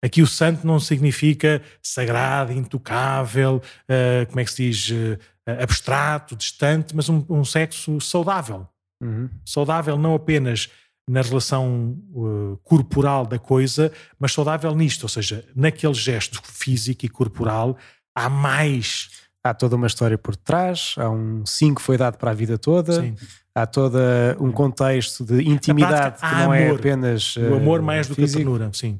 [0.01, 5.19] Aqui o santo não significa sagrado, intocável, uh, como é que se diz, uh,
[5.61, 8.65] abstrato, distante, mas um, um sexo saudável.
[9.01, 9.29] Uhum.
[9.45, 10.69] Saudável não apenas
[11.09, 17.09] na relação uh, corporal da coisa, mas saudável nisto, ou seja, naquele gesto físico e
[17.09, 17.77] corporal
[18.15, 19.09] há mais.
[19.43, 22.57] Há toda uma história por trás, há um sim que foi dado para a vida
[22.57, 23.15] toda, Sim.
[23.55, 23.97] há todo
[24.37, 26.75] um contexto de intimidade prática, que não é amor.
[26.75, 27.35] é apenas.
[27.37, 28.99] o amor mais do que a ternura, sim.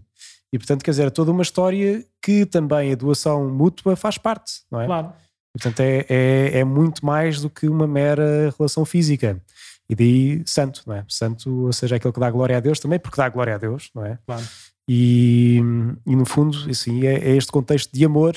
[0.52, 4.62] E portanto, quer dizer, é toda uma história que também a doação mútua faz parte,
[4.72, 4.86] não é?
[4.86, 5.14] Claro.
[5.54, 9.42] Portanto, é, é, é muito mais do que uma mera relação física.
[9.90, 11.06] E daí santo, não é?
[11.08, 13.90] Santo, ou seja, aquele que dá glória a Deus também, porque dá glória a Deus,
[13.96, 14.20] não é?
[14.26, 14.44] Claro.
[14.88, 15.60] E,
[16.06, 18.36] e no fundo, assim, é, é, este contexto de amor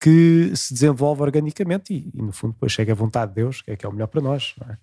[0.00, 3.72] que se desenvolve organicamente e, e, no fundo depois chega à vontade de Deus, que
[3.72, 4.78] é que é o melhor para nós, não é?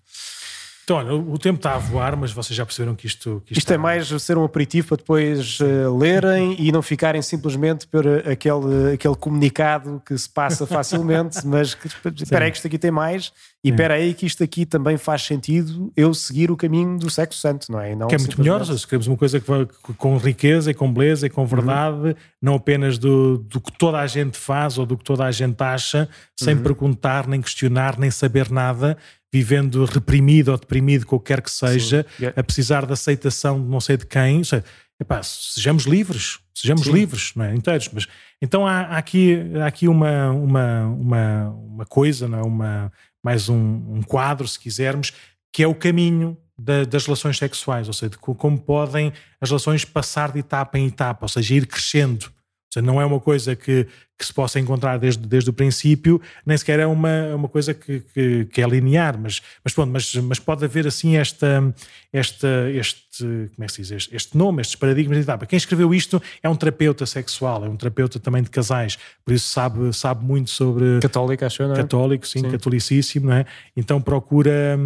[0.84, 3.42] Então, olha, o tempo está a voar, mas vocês já perceberam que isto.
[3.46, 7.22] Que isto, isto é mais ser um aperitivo para depois uh, lerem e não ficarem
[7.22, 12.68] simplesmente por aquele, aquele comunicado que se passa facilmente, mas que, espera aí que isto
[12.68, 13.32] aqui tem mais
[13.64, 17.40] e espera aí que isto aqui também faz sentido eu seguir o caminho do sexo
[17.40, 17.96] santo, não é?
[17.96, 19.68] Não que é muito melhor, se queremos uma coisa que vai
[19.98, 22.16] com riqueza e com beleza e com verdade, uhum.
[22.42, 25.62] não apenas do, do que toda a gente faz ou do que toda a gente
[25.62, 26.64] acha, sem uhum.
[26.64, 28.98] perguntar, nem questionar, nem saber nada
[29.32, 32.40] vivendo reprimido ou deprimido, qualquer que seja, yeah.
[32.40, 34.44] a precisar de aceitação de não sei de quem.
[34.44, 34.64] Seja,
[35.00, 36.92] epá, sejamos livres, sejamos Sim.
[36.92, 37.56] livres, não é?
[37.56, 37.90] Inteiros.
[37.94, 38.08] Mas,
[38.42, 42.44] então há, há, aqui, há aqui uma, uma, uma, uma coisa, não é?
[42.44, 42.92] uma,
[43.24, 45.14] mais um, um quadro, se quisermos,
[45.54, 49.84] que é o caminho da, das relações sexuais, ou seja, de como podem as relações
[49.86, 52.32] passar de etapa em etapa, ou seja, ir crescendo.
[52.74, 53.86] Seja, não é uma coisa que,
[54.18, 58.00] que se possa encontrar desde, desde o princípio, nem sequer é uma, uma coisa que,
[58.00, 61.74] que, que é linear, mas, mas pronto, mas, mas pode haver assim esta,
[62.14, 65.46] esta, este, como é que se diz, este, este nome, estes paradigmas de etapa.
[65.46, 69.50] Quem escreveu isto é um terapeuta sexual, é um terapeuta também de casais, por isso
[69.50, 71.02] sabe, sabe muito sobre...
[71.02, 71.78] Católico, acho, não é?
[71.78, 72.52] Católico, sim, sim.
[72.52, 73.46] catolicíssimo, não é?
[73.76, 74.80] Então procura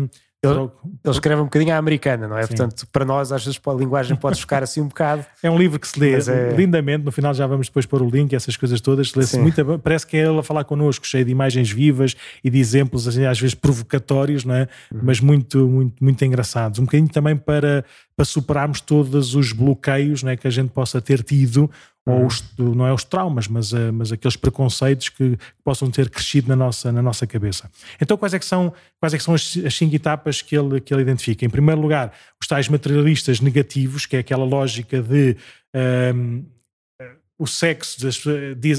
[0.46, 0.70] ele,
[1.04, 2.44] ele escreve um bocadinho à americana, não é?
[2.44, 2.50] Sim.
[2.50, 5.26] Portanto, para nós, às vezes, a linguagem pode ficar assim um bocado.
[5.44, 6.56] É um livro que se lê é...
[6.56, 9.14] lindamente, no final já vamos depois pôr o link, essas coisas todas.
[9.14, 12.58] Lê-se muito, parece que é ele a falar connosco, cheio de imagens vivas e de
[12.58, 14.68] exemplos, assim, às vezes provocatórios, não é?
[14.92, 15.02] Uhum.
[15.04, 16.80] Mas muito, muito, muito engraçados.
[16.80, 17.86] Um bocadinho também para,
[18.16, 20.38] para superarmos todos os bloqueios não é?
[20.38, 21.70] que a gente possa ter tido
[22.08, 22.26] ou uhum.
[22.28, 26.48] os, não é os traumas, mas, uh, mas aqueles preconceitos que, que, possam ter crescido
[26.48, 27.70] na nossa, na nossa cabeça.
[28.00, 30.80] Então, quais é que são, quais é que são as, as cinco etapas que ele,
[30.80, 31.46] que ele identifica?
[31.46, 35.36] Em primeiro lugar, os tais materialistas negativos, que é aquela lógica de
[36.16, 36.46] um,
[37.38, 38.08] o sexo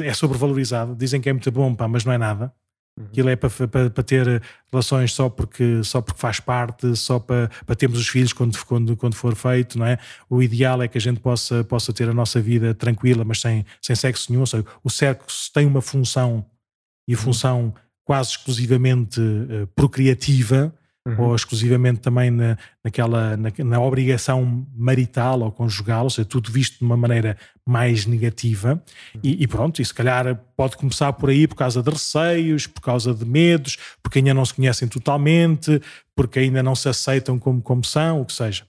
[0.03, 2.53] é sobrevalorizado, dizem que é muito bom, pá, mas não é nada.
[2.99, 3.07] Uhum.
[3.07, 4.43] Aquilo é para, para, para, ter
[4.73, 8.97] relações só porque, só porque faz parte, só para, para termos os filhos quando, quando,
[8.97, 9.99] quando for feito, não é?
[10.31, 13.67] O ideal é que a gente possa, possa ter a nossa vida tranquila, mas sem,
[13.83, 14.47] sem sexo nenhum.
[14.47, 16.45] Seja, o sexo tem uma função
[17.07, 17.21] e uhum.
[17.21, 20.75] função quase exclusivamente uh, procriativa,
[21.07, 21.29] uhum.
[21.29, 26.79] ou exclusivamente também na, naquela, na, na, obrigação marital ou conjugal, ou seja, tudo visto
[26.79, 28.83] de uma maneira mais negativa.
[29.15, 29.21] Uhum.
[29.23, 32.81] E, e, pronto, e se calhar pode começar por aí por causa de receios, por
[32.81, 35.81] causa de medos, porque ainda não se conhecem totalmente,
[36.15, 38.65] porque ainda não se aceitam como, como são, o que seja.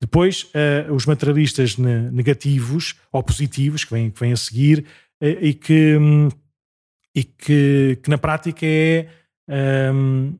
[0.00, 4.86] Depois, uh, os materialistas negativos ou positivos, que vêm, que vêm a seguir,
[5.22, 6.28] uh, e, que, um,
[7.14, 9.08] e que, que na prática é.
[9.92, 10.38] Um,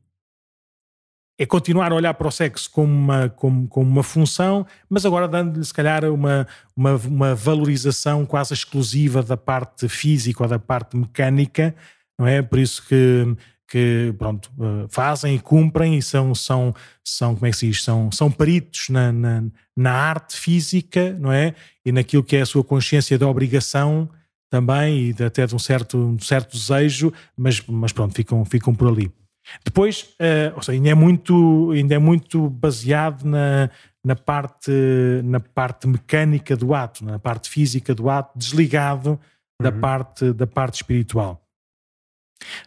[1.41, 5.26] é continuar a olhar para o sexo como uma, como, como uma função, mas agora
[5.26, 10.99] dando-lhe, se calhar, uma, uma, uma, valorização quase exclusiva da parte física ou da parte
[10.99, 11.74] mecânica,
[12.18, 12.43] não é?
[12.43, 13.34] Por isso que,
[13.66, 17.82] que pronto, eh, fazem e cumprem e são, são, são como é que se diz,
[17.82, 19.43] são, são peritos na, na,
[19.74, 21.55] na arte física, não é?
[21.82, 24.11] E naquilo que é a sua consciência da obrigação
[24.51, 28.88] também e até de um certo, um certo desejo, mas, mas pronto, ficam, ficam por
[28.88, 29.11] ali.
[29.64, 33.70] Depois, uh, ou seja, ainda é muito, ainda é muito baseado na,
[34.05, 34.70] na, parte,
[35.24, 39.18] na parte mecânica do ato, na parte física do ato, desligado uhum.
[39.61, 41.43] da, parte, da parte espiritual.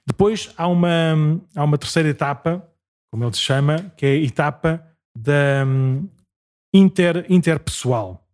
[0.05, 2.67] Depois há uma, há uma terceira etapa,
[3.11, 4.85] como ele se chama, que é a etapa
[5.17, 6.07] da um,
[6.73, 8.27] inter, interpessoal.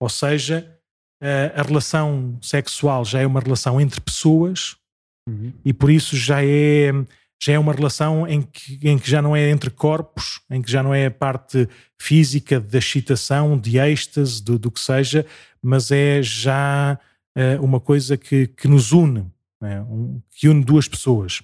[0.00, 0.78] Ou seja,
[1.22, 4.76] a, a relação sexual já é uma relação entre pessoas
[5.28, 5.52] uhum.
[5.64, 6.92] e por isso já é
[7.44, 10.70] já é uma relação em que, em que já não é entre corpos, em que
[10.70, 11.68] já não é a parte
[12.00, 15.26] física da excitação, de êxtase, do, do que seja,
[15.62, 16.98] mas é já
[17.36, 19.30] uh, uma coisa que, que nos une,
[19.60, 19.82] né?
[19.82, 21.42] um, que une duas pessoas.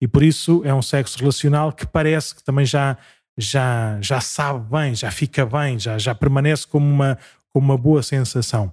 [0.00, 2.96] E por isso é um sexo relacional que parece que também já,
[3.36, 7.18] já, já sabe bem, já fica bem, já, já permanece como uma,
[7.50, 8.72] como uma boa sensação.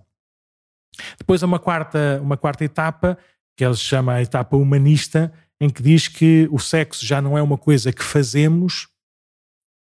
[1.18, 3.18] Depois há uma quarta, uma quarta etapa,
[3.58, 7.42] que ele chama a etapa humanista, em que diz que o sexo já não é
[7.42, 8.88] uma coisa que fazemos,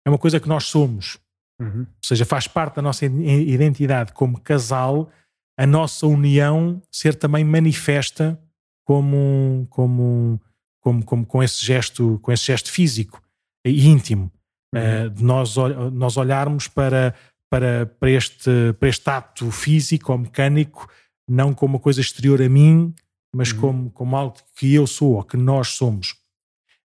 [0.06, 1.18] é uma coisa que nós somos.
[1.60, 1.80] Uhum.
[1.80, 5.10] Ou seja, faz parte da nossa identidade como casal
[5.58, 8.38] a nossa união ser também manifesta
[8.84, 10.40] como, como,
[10.80, 13.22] como, como com esse gesto, com esse gesto físico
[13.66, 14.30] e íntimo.
[14.74, 15.06] Uhum.
[15.06, 15.56] Uh, de nós,
[15.92, 17.14] nós olharmos para,
[17.50, 20.88] para, para, este, para este ato físico ou mecânico
[21.28, 22.94] não como uma coisa exterior a mim,
[23.36, 23.60] mas uhum.
[23.60, 26.16] como, como algo que eu sou ou que nós somos.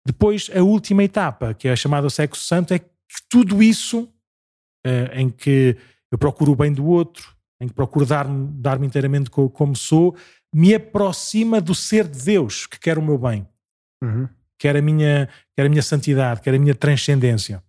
[0.06, 2.90] Depois, a última etapa, que é a chamada sexo santo, é que
[3.30, 4.04] tudo isso
[4.86, 5.78] uh, em que
[6.12, 10.16] eu procuro o bem do outro, em que procuro dar-me dar inteiramente como sou,
[10.54, 13.48] me aproxima do ser de Deus que quer o meu bem,
[14.04, 14.28] uhum.
[14.58, 17.64] quer, a minha, quer a minha santidade, quer a minha transcendência.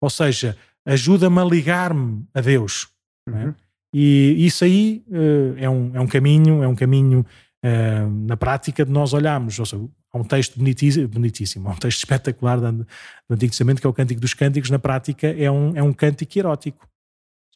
[0.00, 0.56] Ou seja,
[0.86, 2.88] ajuda-me a ligar-me a Deus.
[3.28, 3.30] É?
[3.30, 3.48] Uhum.
[3.50, 3.54] É?
[3.94, 7.26] E isso aí uh, é, um, é um caminho, é um caminho
[7.64, 9.58] uh, na prática de nós olharmos.
[9.58, 12.86] Ou seja, há um texto bonitíssimo, bonitíssimo há um texto espetacular do,
[13.30, 14.70] Antigo Testamento que é o Cântico dos Cânticos.
[14.70, 16.88] Na prática é um, é um cântico erótico.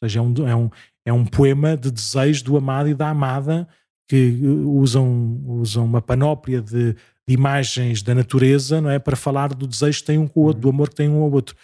[0.01, 0.69] Ou seja, é um, é, um,
[1.05, 3.67] é um poema de desejo do amado e da amada
[4.07, 9.67] que usam, usam uma panóplia de, de imagens da natureza não é para falar do
[9.67, 11.55] desejo que tem um com o outro, do amor que tem um ao outro.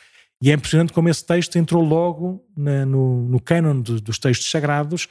[0.41, 5.08] E é impressionante como esse texto entrou logo na, no, no cânon dos textos sagrados,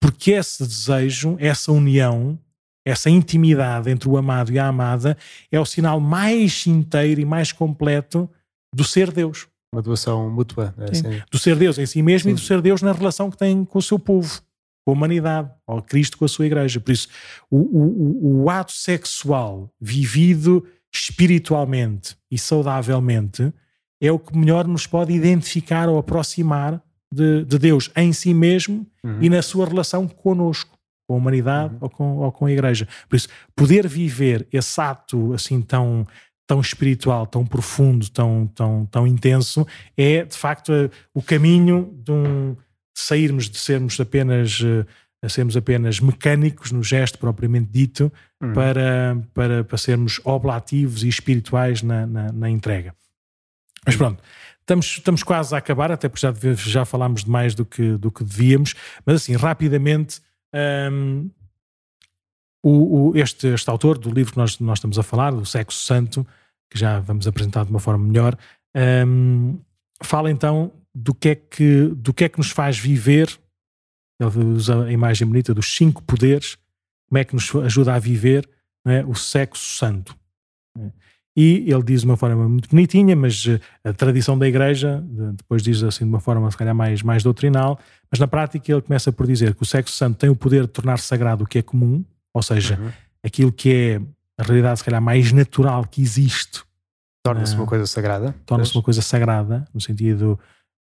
[0.00, 2.36] porque esse desejo, essa união,
[2.84, 5.16] essa intimidade entre o amado e a amada
[5.50, 8.28] é o sinal mais inteiro e mais completo
[8.74, 9.46] do ser Deus.
[9.72, 10.74] Uma doação mútua.
[10.78, 11.22] É assim.
[11.30, 12.32] Do ser Deus em si mesmo Sim.
[12.32, 14.40] e do ser Deus na relação que tem com o seu povo,
[14.84, 16.80] com a humanidade, ou Cristo com a sua igreja.
[16.80, 17.08] Por isso,
[17.50, 23.52] o, o, o ato sexual vivido espiritualmente e saudavelmente
[24.00, 28.86] é o que melhor nos pode identificar ou aproximar de, de Deus em si mesmo
[29.02, 29.22] uhum.
[29.22, 30.76] e na sua relação conosco,
[31.06, 31.78] com a humanidade uhum.
[31.80, 32.86] ou, com, ou com a igreja.
[33.08, 36.06] Por isso, poder viver esse ato assim tão
[36.44, 40.72] tão espiritual, tão profundo, tão, tão, tão intenso, é de facto
[41.14, 44.84] o caminho de, um, de sairmos de sermos apenas uh,
[45.28, 48.52] sermos apenas mecânicos no gesto propriamente dito uhum.
[48.52, 52.94] para, para, para sermos oblativos e espirituais na, na, na entrega.
[53.86, 54.22] Mas pronto,
[54.60, 58.10] estamos, estamos quase a acabar, até porque já, já falámos de mais do que, do
[58.10, 58.74] que devíamos,
[59.06, 60.20] mas assim, rapidamente,
[60.54, 61.30] um,
[62.62, 65.84] o, o, este, este autor do livro que nós, nós estamos a falar, do Sexo
[65.84, 66.26] Santo,
[66.70, 68.36] que já vamos apresentar de uma forma melhor,
[69.06, 69.58] um,
[70.02, 73.38] fala então do que, é que, do que é que nos faz viver,
[74.20, 76.56] ele usa a imagem bonita dos cinco poderes,
[77.08, 78.48] como é que nos ajuda a viver
[78.86, 80.16] é, o sexo santo.
[81.36, 83.58] E ele diz de uma forma muito bonitinha, mas eh,
[83.88, 85.02] a tradição da Igreja,
[85.34, 87.78] depois diz assim de uma forma se calhar mais, mais doutrinal,
[88.10, 90.68] mas na prática ele começa por dizer que o sexo santo tem o poder de
[90.68, 92.04] tornar sagrado o que é comum,
[92.34, 92.90] ou seja, uhum.
[93.24, 94.02] aquilo que é
[94.38, 96.62] a realidade se calhar mais natural que existe.
[97.24, 98.34] Torna-se uh, uma coisa sagrada.
[98.44, 100.38] Torna-se uma coisa sagrada, no sentido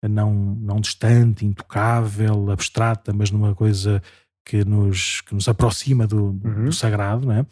[0.09, 4.03] não, não distante, intocável, abstrata, mas numa coisa
[4.45, 6.65] que nos, que nos aproxima do, uhum.
[6.65, 7.47] do sagrado, não é?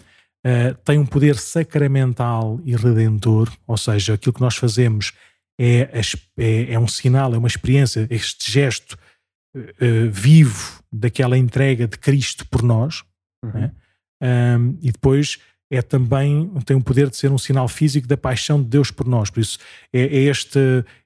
[0.46, 5.12] Uh, tem um poder sacramental e redentor, ou seja, aquilo que nós fazemos
[5.60, 5.90] é,
[6.36, 8.96] é, é um sinal, é uma experiência, este gesto
[9.56, 13.04] uh, vivo daquela entrega de Cristo por nós,
[13.44, 13.52] uhum.
[13.52, 13.72] né?
[14.58, 15.38] um, e depois
[15.70, 19.06] é também tem o poder de ser um sinal físico da paixão de Deus por
[19.06, 19.28] nós.
[19.28, 19.58] Por isso
[19.92, 20.58] é, é este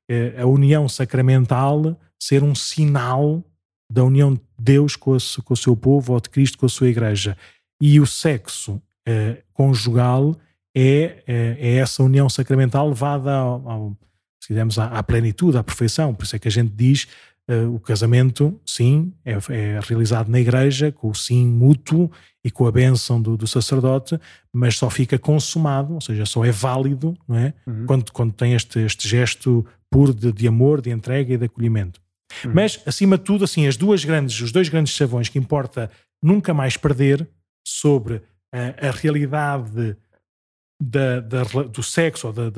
[0.08, 3.44] é a união sacramental ser um sinal
[3.90, 6.68] da união de Deus com, a, com o seu povo ou de Cristo com a
[6.68, 7.36] sua igreja.
[7.80, 10.36] E o sexo uh, conjugal
[10.74, 13.96] é, é, é, essa união sacramental levada ao, ao
[14.42, 16.12] se quisermos, à, à, plenitude, à perfeição.
[16.12, 17.06] Por isso é que a gente diz
[17.48, 22.10] uh, o casamento, sim, é, é, realizado na igreja, com o sim mútuo
[22.44, 24.18] e com a bênção do, do, sacerdote,
[24.52, 27.54] mas só fica consumado, ou seja, só é válido não é?
[27.64, 27.86] Uhum.
[27.86, 32.00] Quando, quando tem este, este gesto puro de, de amor, de entrega e de acolhimento.
[32.44, 32.52] Uhum.
[32.52, 35.88] Mas, acima de tudo, assim, as duas grandes, os dois grandes chavões que importa
[36.20, 37.28] nunca mais perder
[37.64, 38.22] sobre
[38.52, 39.96] a, a realidade
[40.80, 42.50] da, da, do sexo ou da,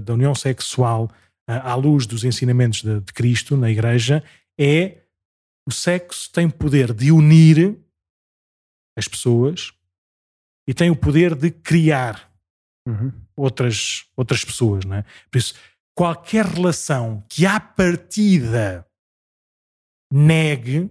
[0.00, 1.10] da, união sexual
[1.46, 4.22] à luz dos ensinamentos de, de, Cristo na Igreja
[4.58, 5.02] é
[5.66, 7.78] o sexo tem poder de unir
[8.96, 9.72] as pessoas
[10.66, 12.30] e tem o poder de criar
[12.86, 13.12] uhum.
[13.36, 14.84] outras, outras pessoas.
[14.84, 15.04] Não é?
[15.30, 15.54] Por isso,
[15.94, 18.86] qualquer relação que à partida
[20.12, 20.90] negue,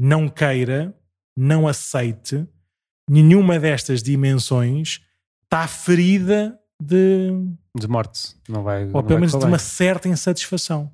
[0.00, 0.94] não queira,
[1.36, 2.46] não aceite,
[3.10, 5.00] nenhuma destas dimensões
[5.42, 7.30] está ferida de.
[7.76, 8.36] De morte.
[8.48, 8.88] Não vai.
[8.92, 10.90] Ou pelo menos de uma certa insatisfação.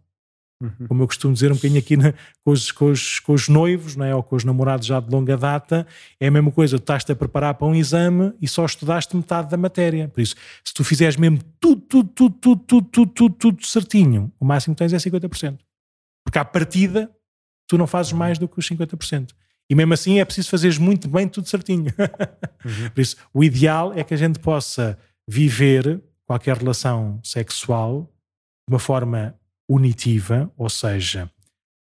[0.63, 0.87] Uhum.
[0.89, 3.95] Como eu costumo dizer um bocadinho aqui na, com, os, com, os, com, os, noivos,
[3.95, 4.15] não é?
[4.15, 5.87] ou com os namorados já de longa data,
[6.19, 6.79] é a mesma coisa.
[6.79, 10.09] Tu estás-te a preparar para um exame e só estudaste metade da matéria.
[10.09, 14.33] Por isso, se tu fizeres mesmo tudo, tudo, tudo, tudo, tudo, tudo, tudo, tudo certinho,
[14.41, 15.59] o máximo que tens é 50%.
[16.25, 17.11] Porque à partida,
[17.69, 19.33] tu não fazes mais do que os 50%.
[19.69, 21.93] E mesmo assim é preciso fazeres muito bem tudo certinho.
[22.65, 22.91] Uhum.
[22.95, 24.99] Por isso, o ideal é que a gente possa
[25.29, 28.13] viver qualquer relação sexual
[28.69, 29.39] de uma forma
[29.69, 31.31] unitiva, ou seja,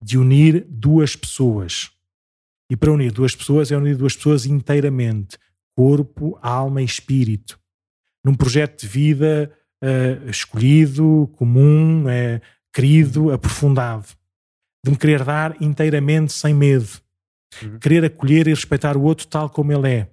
[0.02, 1.90] de unir duas pessoas.
[2.70, 5.38] E para unir duas pessoas é unir duas pessoas inteiramente,
[5.76, 7.58] corpo, alma e espírito,
[8.24, 9.52] num projeto de vida
[9.82, 12.40] uh, escolhido, comum, é,
[12.72, 14.06] querido, aprofundado,
[14.84, 16.88] de me querer dar inteiramente sem medo,
[17.62, 17.78] uhum.
[17.78, 20.08] querer acolher e respeitar o outro tal como ele é,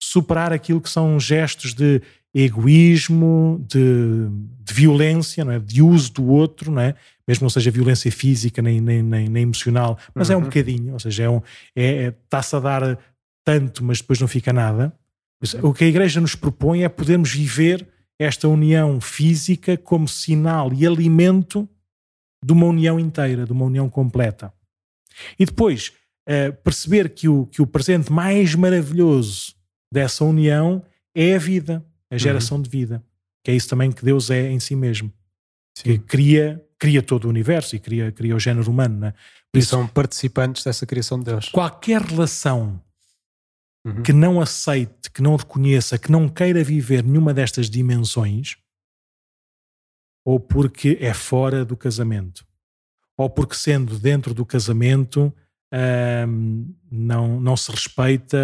[0.00, 2.00] superar aquilo que são gestos de
[2.34, 4.28] egoísmo, de,
[4.62, 5.58] de violência, não é?
[5.58, 6.94] de uso do outro, não é?
[7.26, 10.34] mesmo não seja violência física nem, nem, nem, nem emocional, mas uhum.
[10.34, 10.46] é um uhum.
[10.46, 11.42] bocadinho, ou seja, é um,
[11.74, 12.98] é, é, está-se a dar
[13.44, 14.92] tanto, mas depois não fica nada.
[15.62, 17.86] O que a Igreja nos propõe é podermos viver
[18.18, 21.68] esta união física como sinal e alimento
[22.44, 24.52] de uma união inteira, de uma união completa.
[25.38, 25.92] E depois,
[26.28, 29.54] uh, perceber que o, que o presente mais maravilhoso
[29.92, 32.18] dessa união é a vida, a uhum.
[32.18, 32.62] geração uhum.
[32.62, 33.04] de vida.
[33.42, 35.12] Que é isso também que Deus é em si mesmo.
[35.76, 35.84] Sim.
[35.84, 38.98] Que cria, cria todo o universo e cria, cria o género humano.
[38.98, 39.14] Né?
[39.54, 41.48] E isso, são participantes dessa criação de Deus.
[41.48, 42.82] Qualquer relação
[43.86, 44.02] uhum.
[44.02, 48.56] que não aceite, que não reconheça, que não queira viver nenhuma destas dimensões,
[50.24, 52.46] ou porque é fora do casamento,
[53.16, 55.32] ou porque sendo dentro do casamento
[56.28, 58.38] hum, não, não se respeita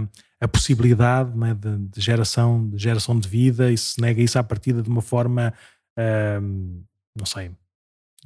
[0.00, 0.08] hum,
[0.40, 4.42] a possibilidade né, de, de, geração, de geração de vida e se nega isso à
[4.42, 5.52] partida de uma forma,
[6.40, 6.82] hum,
[7.14, 7.50] não sei,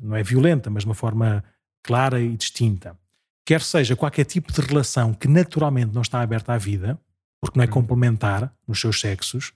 [0.01, 1.45] não é violenta, mas de uma forma
[1.83, 2.97] clara e distinta
[3.45, 6.99] quer seja qualquer tipo de relação que naturalmente não está aberta à vida,
[7.41, 7.73] porque não é uhum.
[7.73, 9.53] complementar nos seus sexos,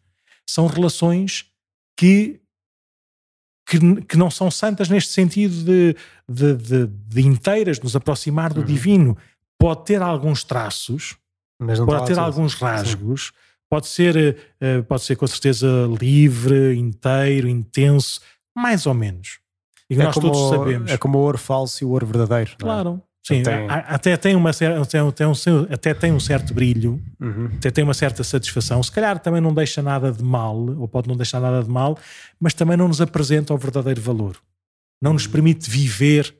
[0.49, 1.47] são relações
[1.97, 2.40] que,
[3.66, 5.96] que, que não são santas neste sentido de,
[6.28, 8.66] de, de, de inteiras, nos aproximar do uhum.
[8.66, 9.18] divino.
[9.58, 11.16] Pode ter alguns traços,
[11.58, 13.32] pode ter alguns rasgos,
[13.68, 15.66] pode ser, eh, pode ser com certeza
[16.00, 18.20] livre, inteiro, intenso,
[18.54, 19.40] mais ou menos.
[19.90, 20.90] E é nós todos sabemos.
[20.90, 22.52] É como o ouro falso e o ouro verdadeiro.
[22.52, 22.56] É?
[22.56, 23.02] Claro.
[23.27, 23.66] Sim, tem...
[23.68, 25.09] até, tem uma, até, um,
[25.68, 27.51] até tem um certo brilho, uhum.
[27.57, 28.81] até tem uma certa satisfação.
[28.81, 31.99] Se calhar também não deixa nada de mal, ou pode não deixar nada de mal,
[32.39, 34.37] mas também não nos apresenta o verdadeiro valor.
[35.03, 35.33] Não nos uhum.
[35.33, 36.37] permite viver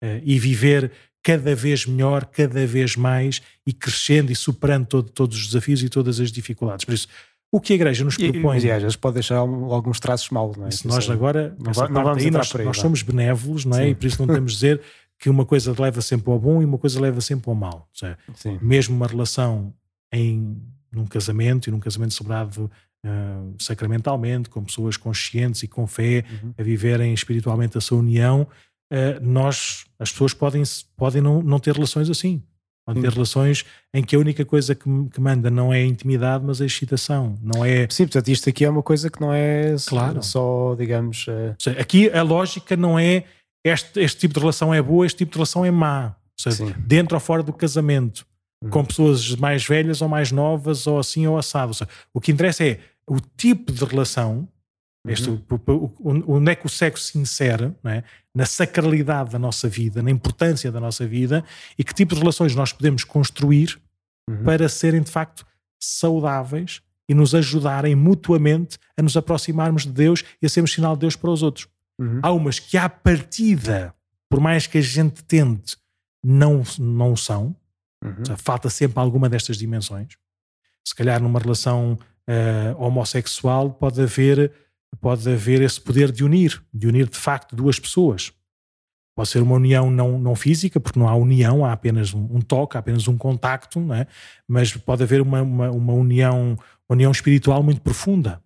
[0.00, 0.92] uh, e viver
[1.24, 5.88] cada vez melhor, cada vez mais e crescendo e superando todo, todos os desafios e
[5.88, 6.84] todas as dificuldades.
[6.84, 7.08] Por isso,
[7.50, 8.60] o que a Igreja nos propõe.
[8.60, 10.70] E, e às vezes pode deixar alguns traços maus, não é?
[10.70, 13.86] Se nós agora, não, não vamos aí, nós, aí, nós somos benévolos, não é?
[13.86, 13.90] Sim.
[13.90, 14.80] E por isso não temos de dizer
[15.18, 17.88] que uma coisa leva sempre ao bom e uma coisa leva sempre ao mal.
[17.92, 18.16] Seja,
[18.62, 19.74] mesmo uma relação
[20.12, 20.56] em
[20.90, 22.70] num casamento e num casamento celebrado
[23.04, 26.54] uh, sacramentalmente, com pessoas conscientes e com fé uhum.
[26.56, 28.46] a viverem espiritualmente a sua união,
[28.92, 30.62] uh, nós, as pessoas podem,
[30.96, 32.42] podem não, não ter relações assim.
[32.86, 36.42] Podem ter relações em que a única coisa que, que, manda não é a intimidade,
[36.42, 37.34] mas a excitação.
[37.42, 37.86] Não é...
[37.90, 40.22] Sim, portanto, isto aqui é uma coisa que não é claro.
[40.22, 41.26] só, digamos.
[41.58, 43.24] Seja, aqui a lógica não é
[43.68, 46.14] este, este tipo de relação é boa, este tipo de relação é má.
[46.46, 48.24] Ou seja, dentro ou fora do casamento,
[48.62, 48.70] uhum.
[48.70, 51.68] com pessoas mais velhas ou mais novas, ou assim ou assado.
[51.68, 54.48] Ou seja, o que interessa é o tipo de relação,
[55.04, 55.12] uhum.
[55.12, 55.30] este,
[56.00, 58.04] onde é que o sexo se insere, é?
[58.34, 61.44] na sacralidade da nossa vida, na importância da nossa vida,
[61.76, 63.80] e que tipo de relações nós podemos construir
[64.28, 64.44] uhum.
[64.44, 65.44] para serem de facto
[65.80, 71.00] saudáveis e nos ajudarem mutuamente a nos aproximarmos de Deus e a sermos sinal de
[71.00, 71.66] Deus para os outros.
[71.98, 72.20] Uhum.
[72.22, 73.94] Há umas que, à partida,
[74.30, 75.76] por mais que a gente tente,
[76.22, 77.54] não, não são.
[78.04, 78.24] Uhum.
[78.24, 80.16] Seja, falta sempre alguma destas dimensões.
[80.86, 84.52] Se calhar numa relação uh, homossexual pode haver,
[85.00, 88.32] pode haver esse poder de unir, de unir de facto duas pessoas.
[89.16, 92.40] Pode ser uma união não, não física, porque não há união, há apenas um, um
[92.40, 94.06] toque, há apenas um contacto, não é?
[94.46, 96.56] mas pode haver uma, uma, uma união,
[96.88, 98.40] uma união espiritual muito profunda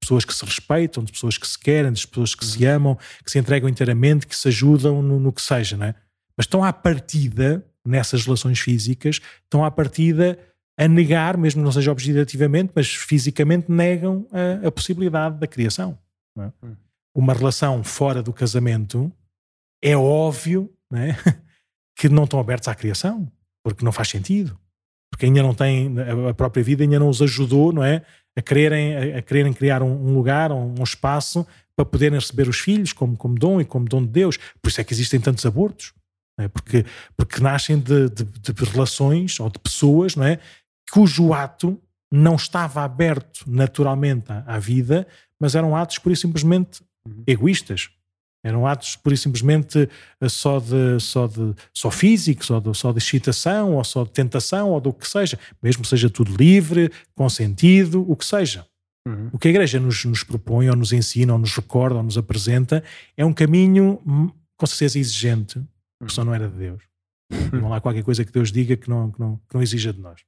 [0.00, 3.30] pessoas que se respeitam, de pessoas que se querem, de pessoas que se amam, que
[3.30, 5.94] se entregam inteiramente, que se ajudam no, no que seja, não é?
[6.36, 10.38] Mas estão à partida, nessas relações físicas, estão à partida
[10.78, 15.98] a negar, mesmo não seja objetivamente, mas fisicamente negam a, a possibilidade da criação.
[16.38, 16.52] É?
[16.62, 16.76] Hum.
[17.14, 19.10] Uma relação fora do casamento
[19.82, 21.16] é óbvio não é?
[21.96, 23.30] que não estão abertos à criação,
[23.62, 24.58] porque não faz sentido.
[25.16, 25.94] Porque ainda não têm,
[26.28, 28.02] a própria vida ainda não os ajudou, não é?
[28.36, 33.16] a quererem, a, quererem criar um, lugar, um, espaço para poderem receber os filhos como,
[33.16, 34.36] como dom e como dom de Deus.
[34.60, 35.94] Por isso é que existem tantos abortos,
[36.38, 36.48] é?
[36.48, 36.84] porque,
[37.16, 40.38] porque nascem de, de, de, relações ou de pessoas não é?
[40.92, 41.80] cujo ato
[42.12, 45.06] não estava aberto naturalmente à, à vida,
[45.40, 47.22] mas eram atos por simplesmente uhum.
[47.26, 47.88] egoístas.
[48.46, 49.88] Eram atos pura e simplesmente
[50.20, 54.10] eh, só de, só de só físicos, só de, só de excitação, ou só de
[54.10, 55.36] tentação, ou do que seja.
[55.60, 58.64] Mesmo seja tudo livre, consentido, o que seja.
[59.04, 59.30] Uhum.
[59.32, 62.16] O que a Igreja nos, nos, propõe, ou nos ensina, ou nos recorda, ou nos
[62.16, 62.84] apresenta,
[63.16, 65.60] é um caminho hum, com certeza exigente,
[65.98, 66.82] porque só não era de Deus.
[67.52, 70.00] Não há qualquer coisa que Deus diga que não, que não, que não exija de
[70.00, 70.20] nós.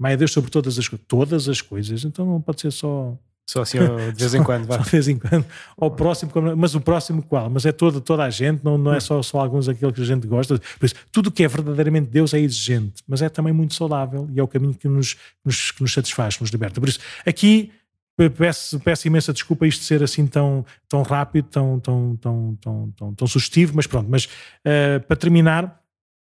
[0.00, 3.16] Mas é Deus sobre todas as, todas as coisas, então não pode ser só
[3.52, 3.76] Só assim
[4.14, 5.44] de vez em quando, só, só de vez em quando.
[5.76, 7.50] Ao próximo, mas o próximo qual?
[7.50, 10.04] Mas é toda, toda a gente, não, não é só, só alguns aquilo que a
[10.06, 10.58] gente gosta.
[10.78, 14.40] Por isso, tudo que é verdadeiramente Deus é exigente, mas é também muito saudável e
[14.40, 16.80] é o caminho que nos, nos, que nos satisfaz, que nos liberta.
[16.80, 17.70] Por isso, aqui
[18.16, 23.14] peço, peço imensa desculpa isto ser assim tão, tão rápido, tão, tão, tão, tão, tão,
[23.14, 24.08] tão sugestivo, mas pronto.
[24.08, 25.78] Mas uh, para terminar,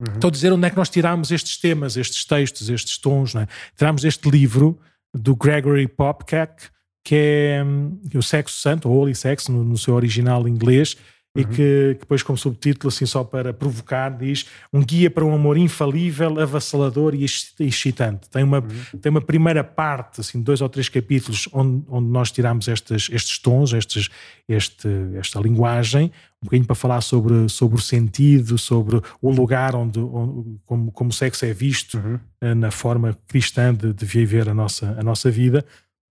[0.00, 0.16] uhum.
[0.16, 3.32] estou a dizer onde é que nós tiramos estes temas, estes textos, estes tons.
[3.32, 3.48] Não é?
[3.74, 4.78] Tiramos este livro
[5.14, 6.75] do Gregory Popcak,
[7.06, 10.96] que é um, o Sexo Santo, ou Holy Sex, no, no seu original inglês,
[11.36, 11.46] e uhum.
[11.46, 15.56] que, que, depois, como subtítulo, assim só para provocar, diz um guia para um amor
[15.56, 17.24] infalível, avassalador e
[17.60, 18.28] excitante.
[18.28, 18.98] Tem uma, uhum.
[19.00, 23.38] tem uma primeira parte, assim, dois ou três capítulos, onde, onde nós tiramos estes, estes
[23.38, 24.08] tons, estes,
[24.48, 26.10] este, esta linguagem,
[26.42, 31.10] um bocadinho para falar sobre, sobre o sentido, sobre o lugar onde, onde como, como
[31.10, 32.18] o sexo é visto uhum.
[32.40, 35.64] Eh, na forma cristã de, de viver a nossa, a nossa vida.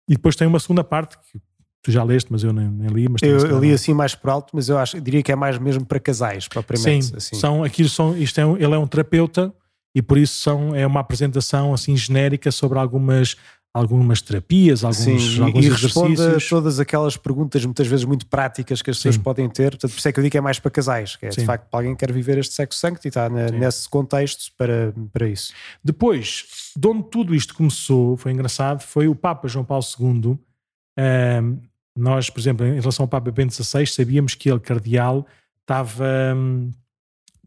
[0.08, 1.40] E depois tem uma segunda parte que
[1.86, 3.08] Tu já leste, mas eu nem, nem li.
[3.08, 5.36] Mas eu, eu li assim mais por alto, mas eu acho, eu diria que é
[5.36, 7.06] mais mesmo para casais, propriamente.
[7.06, 7.36] Sim, assim.
[7.36, 9.54] são, aquilo são, isto é um, ele é um terapeuta
[9.94, 13.36] e por isso são, é uma apresentação assim genérica sobre algumas,
[13.76, 18.82] algumas terapias, alguns, Sim, alguns e responde a todas aquelas perguntas muitas vezes muito práticas
[18.82, 19.22] que as pessoas Sim.
[19.22, 21.26] podem ter, portanto por isso é que eu digo que é mais para casais, que
[21.26, 21.42] é Sim.
[21.42, 24.50] de facto para alguém que quer viver este sexo santo e está na, nesse contexto
[24.58, 25.54] para, para isso.
[25.84, 30.40] Depois, de onde tudo isto começou, foi engraçado, foi o Papa João Paulo II
[31.98, 35.26] nós, por exemplo, em relação ao Papa Bento XVI, sabíamos que ele, cardeal,
[35.62, 36.06] estava,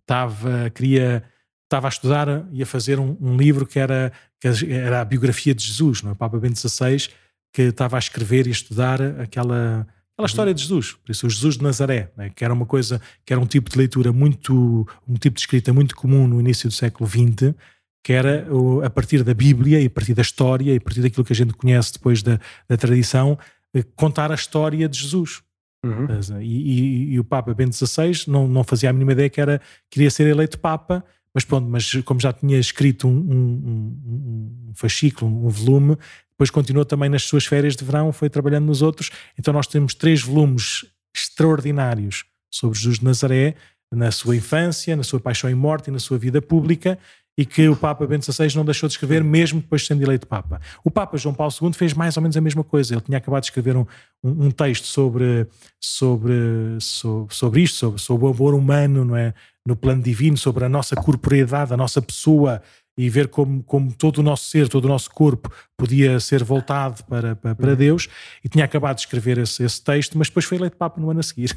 [0.00, 1.22] estava, queria,
[1.68, 4.10] estava a estudar e a fazer um, um, livro que era,
[4.40, 6.12] que era a biografia de Jesus, não é?
[6.14, 7.08] O Papa Bento XVI,
[7.52, 9.86] que estava a escrever e a estudar aquela, aquela
[10.18, 10.24] uhum.
[10.24, 12.30] história de Jesus, por isso o Jesus de Nazaré, é?
[12.30, 15.72] que era uma coisa, que era um tipo de leitura muito, um tipo de escrita
[15.72, 17.54] muito comum no início do século XX,
[18.02, 18.46] que era
[18.84, 21.36] a partir da Bíblia e a partir da história e a partir daquilo que a
[21.36, 23.38] gente conhece depois da, da tradição,
[23.74, 25.42] eh, contar a história de Jesus.
[25.84, 26.06] Uhum.
[26.40, 29.60] E, e, e, o Papa Bento XVI não, não fazia a mínima ideia que era
[29.90, 31.04] queria ser eleito Papa,
[31.38, 35.96] mas pronto, mas como já tinha escrito um, um, um fascículo, um volume,
[36.30, 39.12] depois continuou também nas suas férias de verão, foi trabalhando nos outros.
[39.38, 40.84] Então nós temos três volumes
[41.14, 43.54] extraordinários sobre Jesus de Nazaré,
[43.92, 46.98] na sua infância, na sua paixão e morte e na sua vida pública,
[47.38, 50.26] e que o Papa Bento XVI não deixou de escrever, mesmo depois de sendo eleito
[50.26, 50.60] Papa.
[50.82, 52.94] O Papa João Paulo II fez mais ou menos a mesma coisa.
[52.94, 53.86] Ele tinha acabado de escrever um,
[54.24, 55.46] um, um texto sobre,
[55.80, 56.34] sobre,
[56.80, 59.32] sobre, sobre isto, sobre, sobre o amor humano não é?
[59.64, 62.60] no plano divino, sobre a nossa corporeidade, a nossa pessoa,
[62.96, 67.04] e ver como, como todo o nosso ser, todo o nosso corpo podia ser voltado
[67.04, 67.76] para, para, para uhum.
[67.76, 68.08] Deus,
[68.42, 71.20] e tinha acabado de escrever esse, esse, texto, mas depois foi eleito Papa no ano
[71.20, 71.56] a seguir.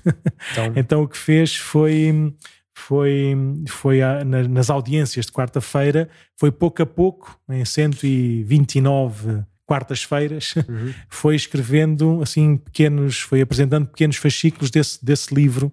[0.51, 2.31] Então, então o que fez foi
[2.73, 3.35] foi,
[3.67, 10.93] foi a, na, nas audiências de quarta-feira, foi pouco a pouco, em 129 quartas-feiras, uhum.
[11.07, 15.71] foi escrevendo assim pequenos, foi apresentando pequenos fascículos desse, desse livro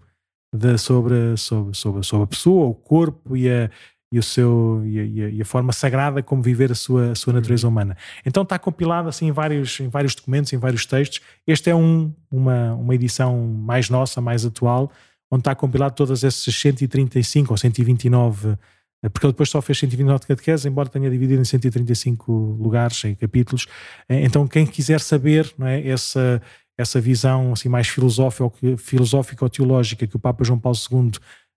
[0.55, 3.70] de, sobre, sobre, sobre, sobre a pessoa, o corpo e a,
[4.12, 7.32] e, o seu, e a, e, a, forma sagrada como viver a sua, a sua
[7.32, 7.72] natureza uhum.
[7.72, 7.96] humana.
[8.24, 11.20] Então está compilado assim em vários, em vários documentos, em vários textos.
[11.46, 14.90] Este é um, uma, uma edição mais nossa, mais atual,
[15.30, 18.56] onde está compilado todas essas 135 ou 129,
[19.02, 23.04] eh, porque ele depois só fez 129 de catequese, embora tenha dividido em 135 lugares,
[23.04, 23.66] em capítulos.
[24.08, 26.40] Eh, então, quem quiser saber não é, essa,
[26.78, 31.12] essa visão assim, mais filosófica ou teológica que o Papa João Paulo II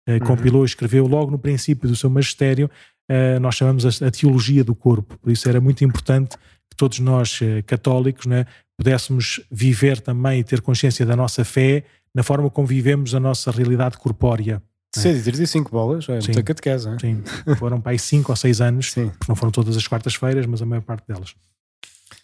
[0.07, 0.19] eh, uhum.
[0.19, 2.69] compilou e escreveu logo no princípio do seu magistério,
[3.09, 5.17] eh, nós chamamos a, a, teologia do corpo.
[5.19, 6.37] Por isso era muito importante
[6.69, 8.45] que todos nós, eh, católicos, né,
[8.77, 11.83] pudéssemos viver também e ter consciência da nossa fé
[12.13, 14.61] na forma como vivemos a nossa realidade corpórea.
[14.93, 15.71] 135 é.
[15.71, 16.89] bolas, é sim, muita catequese.
[16.89, 16.99] É?
[16.99, 17.23] Sim,
[17.57, 19.09] foram para aí 5 ou 6 anos, sim.
[19.09, 21.33] porque não foram todas as quartas-feiras, mas a maior parte delas.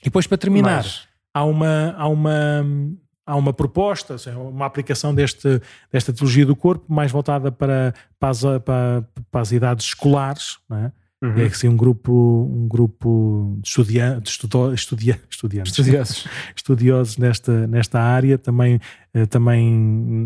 [0.01, 1.07] E depois, para terminar, mas...
[1.33, 2.65] há, uma, há, uma,
[3.25, 8.41] há uma proposta, uma aplicação deste, desta teologia do corpo mais voltada para, para, as,
[8.41, 10.91] para, para as idades escolares, não é?
[11.21, 11.39] Uhum.
[11.39, 17.65] É assim, um grupo, um grupo de, estudia, de estudo, estudia, estudiantes, estudiosos, estudiosos nesta,
[17.65, 18.79] nesta área, também,
[19.15, 19.73] eh, também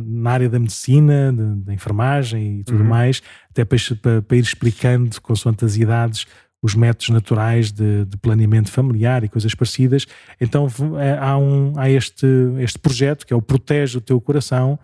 [0.05, 2.89] na área da medicina, da enfermagem e tudo uhum.
[2.89, 3.77] mais, até para,
[4.21, 6.25] para, ir explicando, consoante as idades,
[6.61, 10.05] os métodos naturais de, de planeamento familiar e coisas parecidas.
[10.41, 10.67] Então
[10.99, 12.27] é, há, um, há este,
[12.59, 14.77] este projeto que é o Protege o Teu Coração,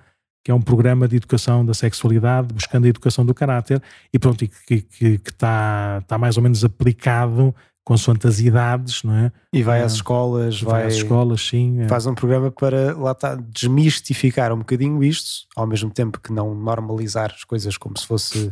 [0.47, 3.83] que é um programa de educação da sexualidade, buscando a educação do caráter,
[4.13, 9.03] e pronto, e que, que, que está, está mais ou menos aplicado consoante as idades,
[9.03, 9.31] não é?
[9.51, 11.81] E vai às ah, escolas, vai, vai às escolas, sim.
[11.81, 11.89] É.
[11.89, 16.55] Faz um programa para lá está, desmistificar um bocadinho isto, ao mesmo tempo que não
[16.55, 18.47] normalizar as coisas como se fosse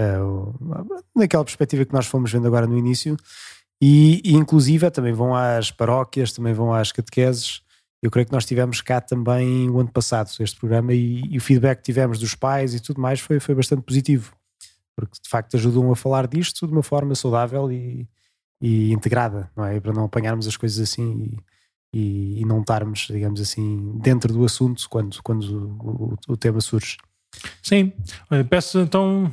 [0.00, 3.16] uh, naquela perspectiva que nós fomos vendo agora no início.
[3.80, 7.62] E, e inclusive também vão às paróquias, também vão às catequeses
[8.02, 11.40] Eu creio que nós tivemos cá também o ano passado este programa e, e o
[11.40, 14.34] feedback que tivemos dos pais e tudo mais foi, foi bastante positivo,
[14.96, 18.08] porque de facto ajudam a falar disto de uma forma saudável e,
[18.60, 19.78] e integrada, não é?
[19.80, 21.36] Para não apanharmos as coisas assim
[21.92, 26.60] e, e, não estarmos, digamos assim, dentro do assunto quando, quando o, o, o tema
[26.60, 26.96] surge.
[27.62, 27.92] Sim,
[28.48, 29.30] peço então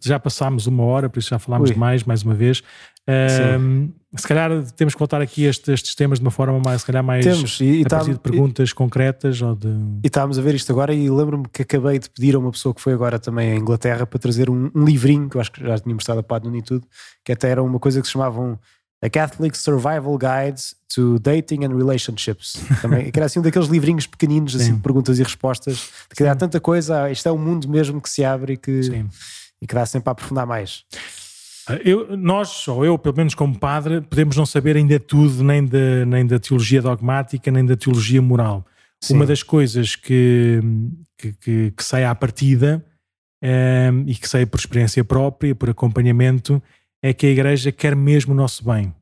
[0.00, 1.76] já passámos uma hora, por isso já falámos Ui.
[1.76, 2.62] mais, mais uma vez.
[3.08, 6.86] Um, se calhar temos que voltar aqui este, estes temas de uma forma mais, se
[6.86, 9.68] calhar mais temos, e, a partir tá, de perguntas e, concretas ou de...
[9.68, 12.74] E estávamos a ver isto agora e lembro-me que acabei de pedir a uma pessoa
[12.74, 15.62] que foi agora também à Inglaterra para trazer um, um livrinho, que eu acho que
[15.62, 16.84] já tínhamos estado a par no tudo,
[17.24, 18.58] que até era uma coisa que se chamavam
[19.02, 20.62] A Catholic Survival Guide
[20.92, 22.56] to Dating and Relationships.
[22.82, 25.76] Também, que era assim um daqueles livrinhos pequeninos, assim, de perguntas e respostas,
[26.08, 26.30] de que Sim.
[26.30, 28.82] há tanta coisa, isto é um mundo mesmo que se abre e que...
[28.82, 29.08] Sim
[29.62, 30.84] e que dá sempre a aprofundar mais.
[31.84, 36.06] Eu, nós, ou eu, pelo menos como padre, podemos não saber ainda tudo, nem da,
[36.06, 38.64] nem da teologia dogmática, nem da teologia moral.
[39.02, 39.14] Sim.
[39.14, 40.60] Uma das coisas que,
[41.18, 42.84] que, que, que sai à partida
[43.42, 46.62] é, e que sai por experiência própria, por acompanhamento,
[47.02, 48.94] é que a Igreja quer mesmo o nosso bem.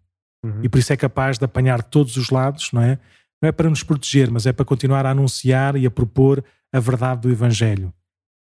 [0.44, 0.60] Uhum.
[0.62, 2.98] E por isso é capaz de apanhar todos os lados, não é?
[3.42, 6.42] Não é para nos proteger, mas é para continuar a anunciar e a propor
[6.72, 7.92] a verdade do Evangelho.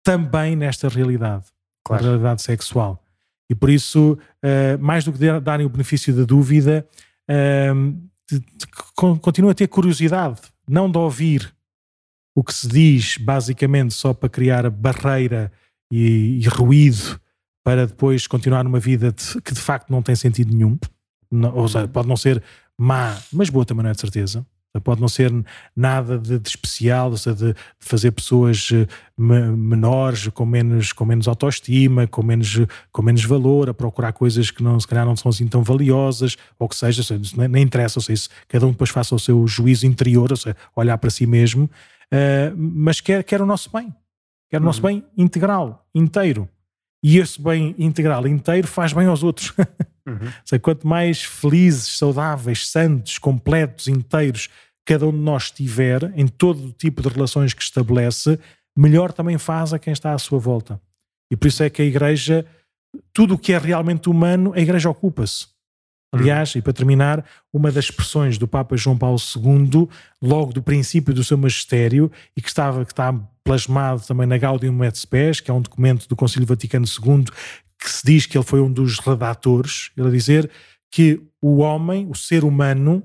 [0.01, 1.52] Também nesta realidade
[1.83, 2.39] claro.
[2.39, 3.03] sexual.
[3.49, 6.87] E por isso, uh, mais do que darem o benefício da dúvida,
[7.29, 8.09] uh,
[8.95, 11.53] continua a ter curiosidade, não de ouvir
[12.35, 15.51] o que se diz basicamente só para criar barreira
[15.91, 17.19] e, e ruído
[17.63, 20.77] para depois continuar numa vida de, que de facto não tem sentido nenhum.
[21.31, 22.43] Não, ou seja, pode não ser
[22.77, 24.45] má, mas boa também não é de certeza.
[24.81, 25.31] Pode não ser
[25.75, 31.05] nada de, de especial, ou seja, de, de fazer pessoas eh, menores, com menos, com
[31.05, 32.59] menos autoestima, com menos,
[32.91, 36.37] com menos valor, a procurar coisas que não, se calhar não são assim tão valiosas,
[36.57, 39.19] ou que seja, seja nem, nem, interessa, ou seja, isso, cada um depois faça o
[39.19, 43.69] seu juízo interior, ou seja, olhar para si mesmo, uh, mas quer, quer o nosso
[43.71, 43.93] bem,
[44.49, 44.87] quer o nosso uhum.
[44.87, 46.49] bem integral, inteiro.
[47.03, 49.53] E esse bem integral inteiro faz bem aos outros.
[50.07, 50.59] Uhum.
[50.59, 54.49] Quanto mais felizes, saudáveis, santos, completos, inteiros
[54.85, 58.39] cada um de nós estiver, em todo o tipo de relações que estabelece,
[58.75, 60.79] melhor também faz a quem está à sua volta.
[61.31, 62.45] E por isso é que a Igreja,
[63.13, 65.47] tudo o que é realmente humano, a Igreja ocupa-se.
[66.13, 66.59] Aliás, uhum.
[66.59, 69.89] e para terminar, uma das expressões do Papa João Paulo II,
[70.21, 73.11] logo do princípio do seu magistério, e que, estava, que está
[73.43, 77.25] plasmado também na Gaudium et Spes, que é um documento do Concílio Vaticano II,
[77.83, 80.49] que se diz que ele foi um dos redatores, ele a dizer
[80.91, 83.03] que o homem, o ser humano,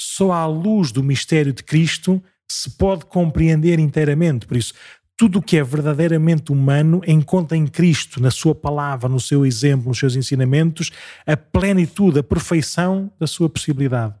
[0.00, 4.46] só à luz do mistério de Cristo se pode compreender inteiramente.
[4.46, 4.72] Por isso,
[5.16, 9.88] tudo o que é verdadeiramente humano encontra em Cristo, na sua palavra, no seu exemplo,
[9.88, 10.90] nos seus ensinamentos,
[11.26, 14.14] a plenitude, a perfeição da sua possibilidade.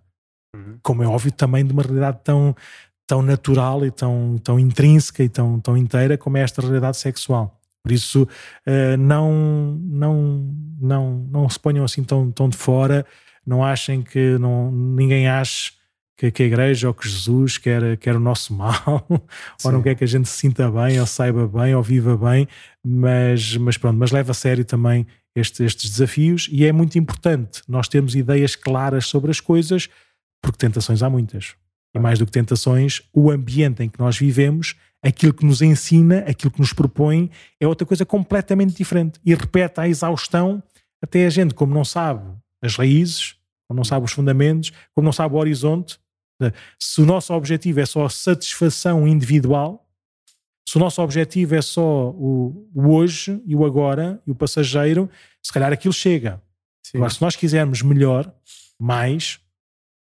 [0.54, 0.78] Uhum.
[0.82, 2.54] Como é óbvio, também de uma realidade tão,
[3.06, 7.57] tão natural e tão, tão intrínseca e tão, tão inteira como é esta realidade sexual.
[7.82, 13.06] Por isso, uh, não, não, não, não se ponham assim tão, tão de fora,
[13.46, 15.72] não achem que não, ninguém ache
[16.18, 19.06] que, que a igreja ou que Jesus quer, quer o nosso mal,
[19.64, 22.48] ou não quer que a gente se sinta bem, ou saiba bem, ou viva bem,
[22.84, 27.62] mas, mas pronto, mas leva a sério também este, estes desafios e é muito importante
[27.68, 29.88] nós termos ideias claras sobre as coisas,
[30.42, 31.54] porque tentações há muitas.
[31.94, 36.20] E mais do que tentações, o ambiente em que nós vivemos aquilo que nos ensina,
[36.20, 37.30] aquilo que nos propõe,
[37.60, 39.20] é outra coisa completamente diferente.
[39.24, 40.62] E repete a exaustão,
[41.02, 42.28] até a gente, como não sabe
[42.62, 43.36] as raízes,
[43.68, 45.98] como não sabe os fundamentos, como não sabe o horizonte,
[46.78, 49.84] se o nosso objetivo é só a satisfação individual,
[50.68, 55.10] se o nosso objetivo é só o, o hoje e o agora e o passageiro,
[55.42, 56.42] se calhar aquilo chega.
[56.84, 56.98] Sim.
[56.98, 58.32] Agora, se nós quisermos melhor,
[58.78, 59.40] mais,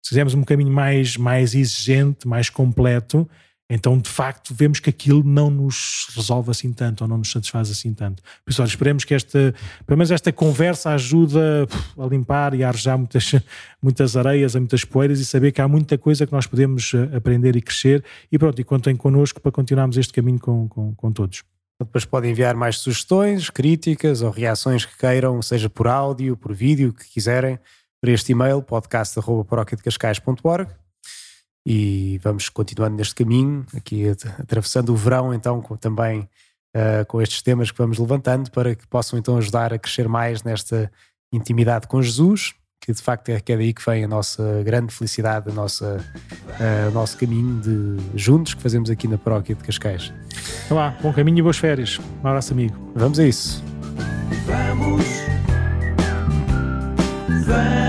[0.04, 3.28] se quisermos um caminho mais, mais exigente, mais completo,
[3.70, 7.70] então, de facto, vemos que aquilo não nos resolve assim tanto ou não nos satisfaz
[7.70, 8.24] assim tanto.
[8.58, 9.54] Olha, esperemos que esta,
[9.86, 11.68] pelo menos esta conversa ajuda
[12.00, 13.36] a limpar e a arejar muitas,
[13.84, 17.18] muitas areias, a muitas poeiras e saber que há muita coisa que nós podemos eh,
[17.18, 18.06] aprender e crescer.
[18.32, 21.44] E pronto, e contem connosco para continuarmos este caminho com, com, com todos.
[21.78, 26.94] Depois podem enviar mais sugestões, críticas ou reações que queiram, seja por áudio, por vídeo,
[26.94, 27.60] que quiserem,
[28.00, 30.87] para este e-mail podcast.paroquiadecascais.org
[31.70, 34.06] e vamos continuando neste caminho, aqui
[34.40, 36.22] atravessando o verão, então com, também
[36.74, 40.44] uh, com estes temas que vamos levantando para que possam então ajudar a crescer mais
[40.44, 40.90] nesta
[41.30, 44.94] intimidade com Jesus, que de facto é, que é daí que vem a nossa grande
[44.94, 49.62] felicidade, a nossa, uh, o nosso caminho de juntos que fazemos aqui na paróquia de
[49.62, 50.14] Cascais.
[50.64, 52.00] Então lá, bom caminho e boas férias.
[52.24, 52.94] Um abraço, amigo.
[52.96, 53.62] Vamos a isso.
[54.46, 55.04] Vamos.
[57.46, 57.87] Vamos.